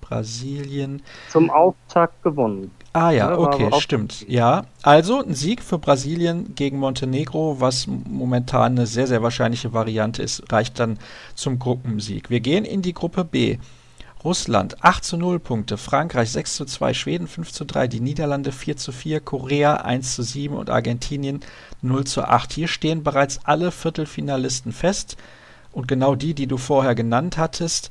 Brasilien. 0.00 1.00
Zum 1.30 1.48
Auftakt 1.48 2.20
gewonnen. 2.24 2.72
Ah 2.92 3.10
ja, 3.10 3.38
okay, 3.38 3.70
stimmt. 3.78 4.24
Ja, 4.28 4.64
also 4.82 5.22
ein 5.22 5.34
Sieg 5.34 5.62
für 5.62 5.78
Brasilien 5.78 6.56
gegen 6.56 6.78
Montenegro, 6.78 7.60
was 7.60 7.86
momentan 7.86 8.72
eine 8.72 8.86
sehr, 8.86 9.06
sehr 9.06 9.22
wahrscheinliche 9.22 9.72
Variante 9.72 10.22
ist, 10.22 10.52
reicht 10.52 10.80
dann 10.80 10.98
zum 11.36 11.60
Gruppensieg. 11.60 12.30
Wir 12.30 12.40
gehen 12.40 12.64
in 12.64 12.82
die 12.82 12.94
Gruppe 12.94 13.24
B. 13.24 13.58
Russland 14.24 14.82
8 14.82 15.04
zu 15.04 15.16
0 15.18 15.38
Punkte, 15.38 15.76
Frankreich 15.76 16.30
6 16.30 16.56
zu 16.56 16.64
2, 16.64 16.94
Schweden 16.94 17.28
5 17.28 17.52
zu 17.52 17.66
3, 17.66 17.88
die 17.88 18.00
Niederlande 18.00 18.52
4 18.52 18.78
zu 18.78 18.90
4, 18.90 19.20
Korea 19.20 19.74
1 19.74 20.14
zu 20.14 20.22
7 20.22 20.56
und 20.56 20.70
Argentinien 20.70 21.40
0 21.82 22.04
zu 22.04 22.24
8. 22.24 22.52
Hier 22.54 22.68
stehen 22.68 23.02
bereits 23.02 23.40
alle 23.44 23.70
Viertelfinalisten 23.70 24.72
fest 24.72 25.18
und 25.72 25.88
genau 25.88 26.14
die, 26.14 26.32
die 26.32 26.46
du 26.46 26.56
vorher 26.56 26.94
genannt 26.94 27.36
hattest. 27.36 27.90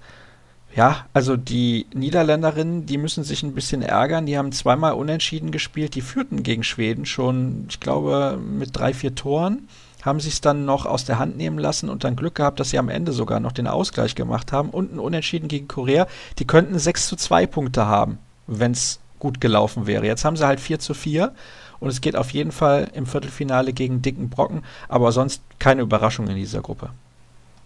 Ja, 0.76 1.06
also 1.14 1.38
die 1.38 1.86
Niederländerinnen, 1.94 2.88
die 2.88 2.98
müssen 2.98 3.24
sich 3.24 3.44
ein 3.44 3.54
bisschen 3.54 3.84
ärgern. 3.84 4.26
Die 4.26 4.36
haben 4.36 4.52
zweimal 4.52 4.94
unentschieden 4.94 5.52
gespielt. 5.52 5.94
Die 5.94 6.02
führten 6.02 6.42
gegen 6.42 6.64
Schweden 6.64 7.06
schon, 7.06 7.68
ich 7.70 7.80
glaube, 7.80 8.40
mit 8.42 8.76
drei, 8.76 8.96
vier 8.96 9.14
Toren 9.14 9.68
haben 10.04 10.20
sich 10.20 10.34
es 10.34 10.42
dann 10.42 10.66
noch 10.66 10.86
aus 10.86 11.06
der 11.06 11.20
Hand 11.20 11.38
nehmen 11.38 11.58
lassen 11.58 11.90
und 11.90 12.04
dann 12.04 12.16
Glück 12.16 12.36
gehabt, 12.36 12.60
dass 12.60 12.70
sie 12.70 12.80
am 12.80 12.90
Ende 12.90 13.12
sogar 13.12 13.40
noch 13.40 13.52
den 13.52 13.68
Ausgleich 13.68 14.16
gemacht 14.16 14.52
haben 14.52 14.70
und 14.70 14.94
ein 14.94 15.00
Unentschieden 15.00 15.48
gegen 15.48 15.68
Korea. 15.68 16.08
Die 16.40 16.46
könnten 16.46 16.78
6 16.78 17.08
zu 17.08 17.16
2 17.16 17.48
Punkte 17.48 17.86
haben, 17.88 18.18
wenn 18.48 18.72
es 18.72 19.00
gut 19.20 19.40
gelaufen 19.40 19.88
wäre. 19.88 20.06
Jetzt 20.06 20.26
haben 20.26 20.36
sie 20.36 20.46
halt 20.46 20.60
4 20.60 20.80
zu 20.80 20.94
4 20.94 21.32
und 21.80 21.90
es 21.90 22.02
geht 22.02 22.16
auf 22.16 22.32
jeden 22.32 22.52
Fall 22.52 22.90
im 22.94 23.06
Viertelfinale 23.06 23.74
gegen 23.74 24.02
dicken 24.02 24.30
Brocken, 24.30 24.64
aber 24.90 25.12
sonst 25.12 25.42
keine 25.60 25.82
Überraschung 25.82 26.28
in 26.28 26.36
dieser 26.36 26.62
Gruppe. 26.62 26.90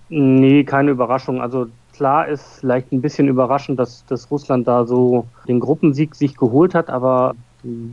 Nee, 0.10 0.64
keine 0.64 0.92
Überraschung. 0.92 1.42
Also 1.42 1.68
klar 1.94 2.28
ist 2.28 2.60
vielleicht 2.60 2.92
ein 2.92 3.02
bisschen 3.02 3.28
überraschend, 3.28 3.80
dass, 3.80 4.06
dass 4.06 4.30
Russland 4.32 4.68
da 4.68 4.86
so 4.86 5.26
den 5.48 5.60
Gruppensieg 5.60 6.16
sich 6.16 6.38
geholt 6.38 6.76
hat, 6.76 6.90
aber 6.90 7.36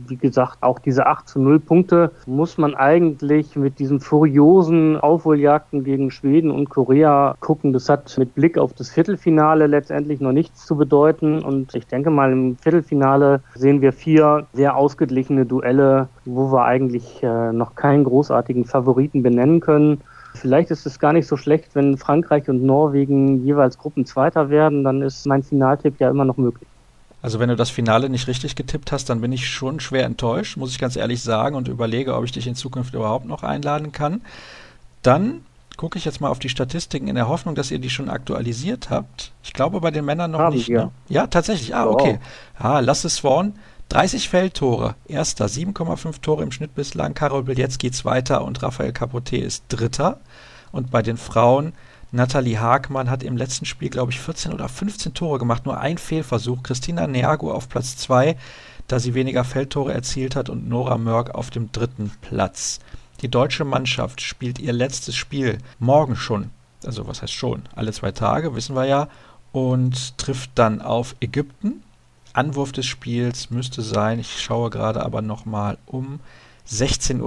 wie 0.07 0.15
gesagt, 0.15 0.57
auch 0.61 0.79
diese 0.79 1.07
8 1.07 1.27
zu 1.27 1.39
0 1.39 1.59
Punkte 1.59 2.11
muss 2.25 2.57
man 2.57 2.75
eigentlich 2.75 3.55
mit 3.55 3.79
diesen 3.79 3.99
furiosen 3.99 4.97
Aufholjagden 4.97 5.83
gegen 5.83 6.11
Schweden 6.11 6.51
und 6.51 6.69
Korea 6.69 7.35
gucken. 7.39 7.73
Das 7.73 7.89
hat 7.89 8.17
mit 8.17 8.35
Blick 8.35 8.57
auf 8.57 8.73
das 8.73 8.89
Viertelfinale 8.89 9.67
letztendlich 9.67 10.19
noch 10.19 10.31
nichts 10.31 10.65
zu 10.65 10.75
bedeuten. 10.75 11.43
Und 11.43 11.75
ich 11.75 11.87
denke 11.87 12.09
mal, 12.09 12.31
im 12.31 12.57
Viertelfinale 12.57 13.41
sehen 13.55 13.81
wir 13.81 13.93
vier 13.93 14.47
sehr 14.53 14.75
ausgeglichene 14.75 15.45
Duelle, 15.45 16.07
wo 16.25 16.51
wir 16.51 16.65
eigentlich 16.65 17.21
äh, 17.23 17.51
noch 17.51 17.75
keinen 17.75 18.03
großartigen 18.03 18.65
Favoriten 18.65 19.23
benennen 19.23 19.59
können. 19.59 20.01
Vielleicht 20.35 20.69
ist 20.71 20.85
es 20.85 20.99
gar 20.99 21.13
nicht 21.13 21.27
so 21.27 21.37
schlecht, 21.37 21.75
wenn 21.75 21.97
Frankreich 21.97 22.49
und 22.49 22.63
Norwegen 22.63 23.43
jeweils 23.43 23.77
Gruppenzweiter 23.77 24.49
werden, 24.49 24.83
dann 24.83 25.01
ist 25.01 25.25
mein 25.25 25.43
Finaltipp 25.43 25.99
ja 25.99 26.09
immer 26.09 26.25
noch 26.25 26.37
möglich. 26.37 26.67
Also 27.25 27.39
wenn 27.39 27.49
du 27.49 27.55
das 27.55 27.71
Finale 27.71 28.07
nicht 28.07 28.27
richtig 28.27 28.55
getippt 28.55 28.91
hast, 28.91 29.09
dann 29.09 29.19
bin 29.19 29.31
ich 29.31 29.49
schon 29.49 29.79
schwer 29.79 30.05
enttäuscht, 30.05 30.57
muss 30.57 30.69
ich 30.69 30.77
ganz 30.77 30.95
ehrlich 30.95 31.23
sagen, 31.23 31.55
und 31.55 31.67
überlege, 31.67 32.13
ob 32.13 32.23
ich 32.23 32.31
dich 32.31 32.45
in 32.45 32.53
Zukunft 32.53 32.93
überhaupt 32.93 33.25
noch 33.25 33.41
einladen 33.41 33.91
kann. 33.91 34.21
Dann 35.01 35.41
gucke 35.75 35.97
ich 35.97 36.05
jetzt 36.05 36.21
mal 36.21 36.29
auf 36.29 36.37
die 36.37 36.49
Statistiken 36.49 37.07
in 37.07 37.15
der 37.15 37.27
Hoffnung, 37.27 37.55
dass 37.55 37.71
ihr 37.71 37.79
die 37.79 37.89
schon 37.89 38.11
aktualisiert 38.11 38.91
habt. 38.91 39.31
Ich 39.43 39.53
glaube 39.53 39.81
bei 39.81 39.89
den 39.89 40.05
Männern 40.05 40.29
noch 40.29 40.39
Haben 40.39 40.55
nicht. 40.55 40.67
Ja. 40.67 40.85
Ne? 40.85 40.91
ja, 41.09 41.25
tatsächlich. 41.25 41.73
Ah, 41.73 41.87
okay. 41.87 42.19
Ah, 42.59 42.79
Lasse 42.79 43.09
Swan, 43.09 43.55
30 43.89 44.29
Feldtore. 44.29 44.93
Erster, 45.07 45.47
7,5 45.47 46.21
Tore 46.21 46.43
im 46.43 46.51
Schnitt 46.51 46.75
bislang. 46.75 47.15
Karol 47.15 47.41
Bilecki 47.41 47.89
zweiter 47.89 48.45
und 48.45 48.61
Raphael 48.61 48.93
Capote 48.93 49.37
ist 49.37 49.63
dritter. 49.69 50.19
Und 50.71 50.91
bei 50.91 51.01
den 51.01 51.17
Frauen 51.17 51.73
Nathalie 52.15 52.59
Hagmann 52.59 53.09
hat 53.09 53.23
im 53.23 53.35
letzten 53.35 53.65
Spiel, 53.65 53.89
glaube 53.89 54.13
ich, 54.13 54.21
14 54.21 54.53
oder 54.53 54.69
15 54.69 55.13
Tore 55.13 55.37
gemacht, 55.37 55.65
nur 55.65 55.81
ein 55.81 55.97
Fehlversuch. 55.97 56.63
Christina 56.63 57.07
Neago 57.07 57.51
auf 57.51 57.67
Platz 57.67 57.97
2, 57.97 58.37
da 58.87 58.99
sie 58.99 59.13
weniger 59.13 59.43
Feldtore 59.43 59.93
erzielt 59.93 60.37
hat 60.37 60.49
und 60.49 60.69
Nora 60.69 60.97
Mörk 60.97 61.35
auf 61.35 61.49
dem 61.49 61.73
dritten 61.73 62.13
Platz. 62.21 62.79
Die 63.21 63.27
deutsche 63.27 63.65
Mannschaft 63.65 64.21
spielt 64.21 64.59
ihr 64.59 64.71
letztes 64.71 65.17
Spiel 65.17 65.57
morgen 65.77 66.15
schon, 66.15 66.51
also 66.85 67.05
was 67.05 67.21
heißt 67.21 67.33
schon, 67.33 67.63
alle 67.75 67.91
zwei 67.91 68.11
Tage, 68.11 68.55
wissen 68.55 68.77
wir 68.77 68.85
ja, 68.85 69.09
und 69.51 70.17
trifft 70.17 70.51
dann 70.55 70.81
auf 70.81 71.17
Ägypten. 71.19 71.83
Anwurf 72.31 72.71
des 72.71 72.85
Spiels 72.85 73.49
müsste 73.49 73.81
sein, 73.81 74.19
ich 74.19 74.41
schaue 74.41 74.69
gerade 74.69 75.03
aber 75.03 75.21
nochmal 75.21 75.77
um, 75.85 76.21
16.30 76.69 77.21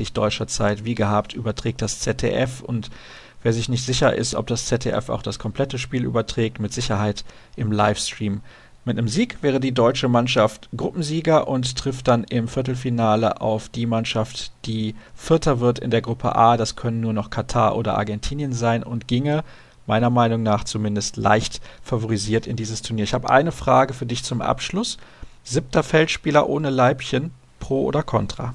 Uhr 0.00 0.06
deutscher 0.12 0.46
Zeit, 0.46 0.84
wie 0.84 0.94
gehabt, 0.94 1.32
überträgt 1.32 1.80
das 1.82 2.00
ZDF 2.00 2.60
und 2.60 2.90
Wer 3.44 3.52
sich 3.52 3.68
nicht 3.68 3.84
sicher 3.84 4.14
ist, 4.14 4.34
ob 4.34 4.46
das 4.46 4.64
ZDF 4.64 5.10
auch 5.10 5.22
das 5.22 5.38
komplette 5.38 5.78
Spiel 5.78 6.04
überträgt, 6.04 6.60
mit 6.60 6.72
Sicherheit 6.72 7.24
im 7.56 7.70
Livestream. 7.70 8.40
Mit 8.86 8.96
einem 8.98 9.06
Sieg 9.06 9.42
wäre 9.42 9.60
die 9.60 9.72
deutsche 9.72 10.08
Mannschaft 10.08 10.70
Gruppensieger 10.74 11.46
und 11.46 11.76
trifft 11.76 12.08
dann 12.08 12.24
im 12.24 12.48
Viertelfinale 12.48 13.42
auf 13.42 13.68
die 13.68 13.84
Mannschaft, 13.84 14.52
die 14.64 14.94
Vierter 15.14 15.60
wird 15.60 15.78
in 15.78 15.90
der 15.90 16.00
Gruppe 16.00 16.34
A. 16.34 16.56
Das 16.56 16.74
können 16.74 17.00
nur 17.00 17.12
noch 17.12 17.28
Katar 17.28 17.76
oder 17.76 17.98
Argentinien 17.98 18.54
sein 18.54 18.82
und 18.82 19.08
ginge 19.08 19.44
meiner 19.86 20.08
Meinung 20.08 20.42
nach 20.42 20.64
zumindest 20.64 21.18
leicht 21.18 21.60
favorisiert 21.82 22.46
in 22.46 22.56
dieses 22.56 22.80
Turnier. 22.80 23.04
Ich 23.04 23.12
habe 23.12 23.28
eine 23.28 23.52
Frage 23.52 23.92
für 23.92 24.06
dich 24.06 24.24
zum 24.24 24.40
Abschluss. 24.40 24.96
Siebter 25.44 25.82
Feldspieler 25.82 26.48
ohne 26.48 26.70
Leibchen, 26.70 27.32
pro 27.60 27.84
oder 27.84 28.02
contra? 28.02 28.54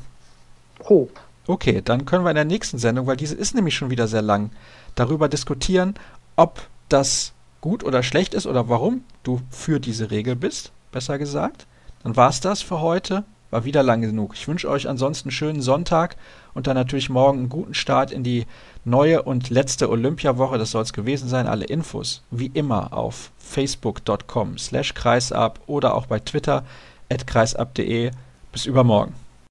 Pro. 0.79 1.11
Okay, 1.45 1.81
dann 1.83 2.05
können 2.05 2.23
wir 2.23 2.29
in 2.29 2.35
der 2.35 2.45
nächsten 2.45 2.77
Sendung, 2.77 3.07
weil 3.07 3.17
diese 3.17 3.35
ist 3.35 3.55
nämlich 3.55 3.75
schon 3.75 3.89
wieder 3.89 4.07
sehr 4.07 4.21
lang, 4.21 4.51
darüber 4.95 5.29
diskutieren, 5.29 5.95
ob 6.35 6.67
das 6.89 7.33
gut 7.61 7.83
oder 7.83 8.03
schlecht 8.03 8.33
ist 8.33 8.47
oder 8.47 8.69
warum 8.69 9.03
du 9.23 9.41
für 9.49 9.79
diese 9.79 10.11
Regel 10.11 10.35
bist, 10.35 10.71
besser 10.91 11.17
gesagt. 11.17 11.67
Dann 12.03 12.15
war 12.15 12.29
es 12.29 12.39
das 12.39 12.61
für 12.61 12.81
heute. 12.81 13.23
War 13.51 13.65
wieder 13.65 13.81
lang 13.81 14.01
genug. 14.01 14.35
Ich 14.35 14.47
wünsche 14.47 14.69
euch 14.69 14.87
ansonsten 14.87 15.29
einen 15.29 15.31
schönen 15.31 15.61
Sonntag 15.61 16.17
und 16.53 16.67
dann 16.67 16.75
natürlich 16.75 17.09
morgen 17.09 17.39
einen 17.39 17.49
guten 17.49 17.73
Start 17.73 18.11
in 18.11 18.23
die 18.23 18.45
neue 18.85 19.23
und 19.23 19.49
letzte 19.49 19.89
Olympiawoche. 19.89 20.59
Das 20.59 20.71
soll 20.71 20.83
es 20.83 20.93
gewesen 20.93 21.27
sein. 21.27 21.47
Alle 21.47 21.65
Infos 21.65 22.21
wie 22.29 22.51
immer 22.53 22.93
auf 22.93 23.31
facebook.com 23.39 24.59
slash 24.59 24.93
kreisab 24.93 25.59
oder 25.65 25.95
auch 25.95 26.05
bei 26.05 26.19
Twitter 26.19 26.63
at 27.09 27.25
kreisab.de. 27.25 28.11
Bis 28.51 28.65
übermorgen. 28.67 29.15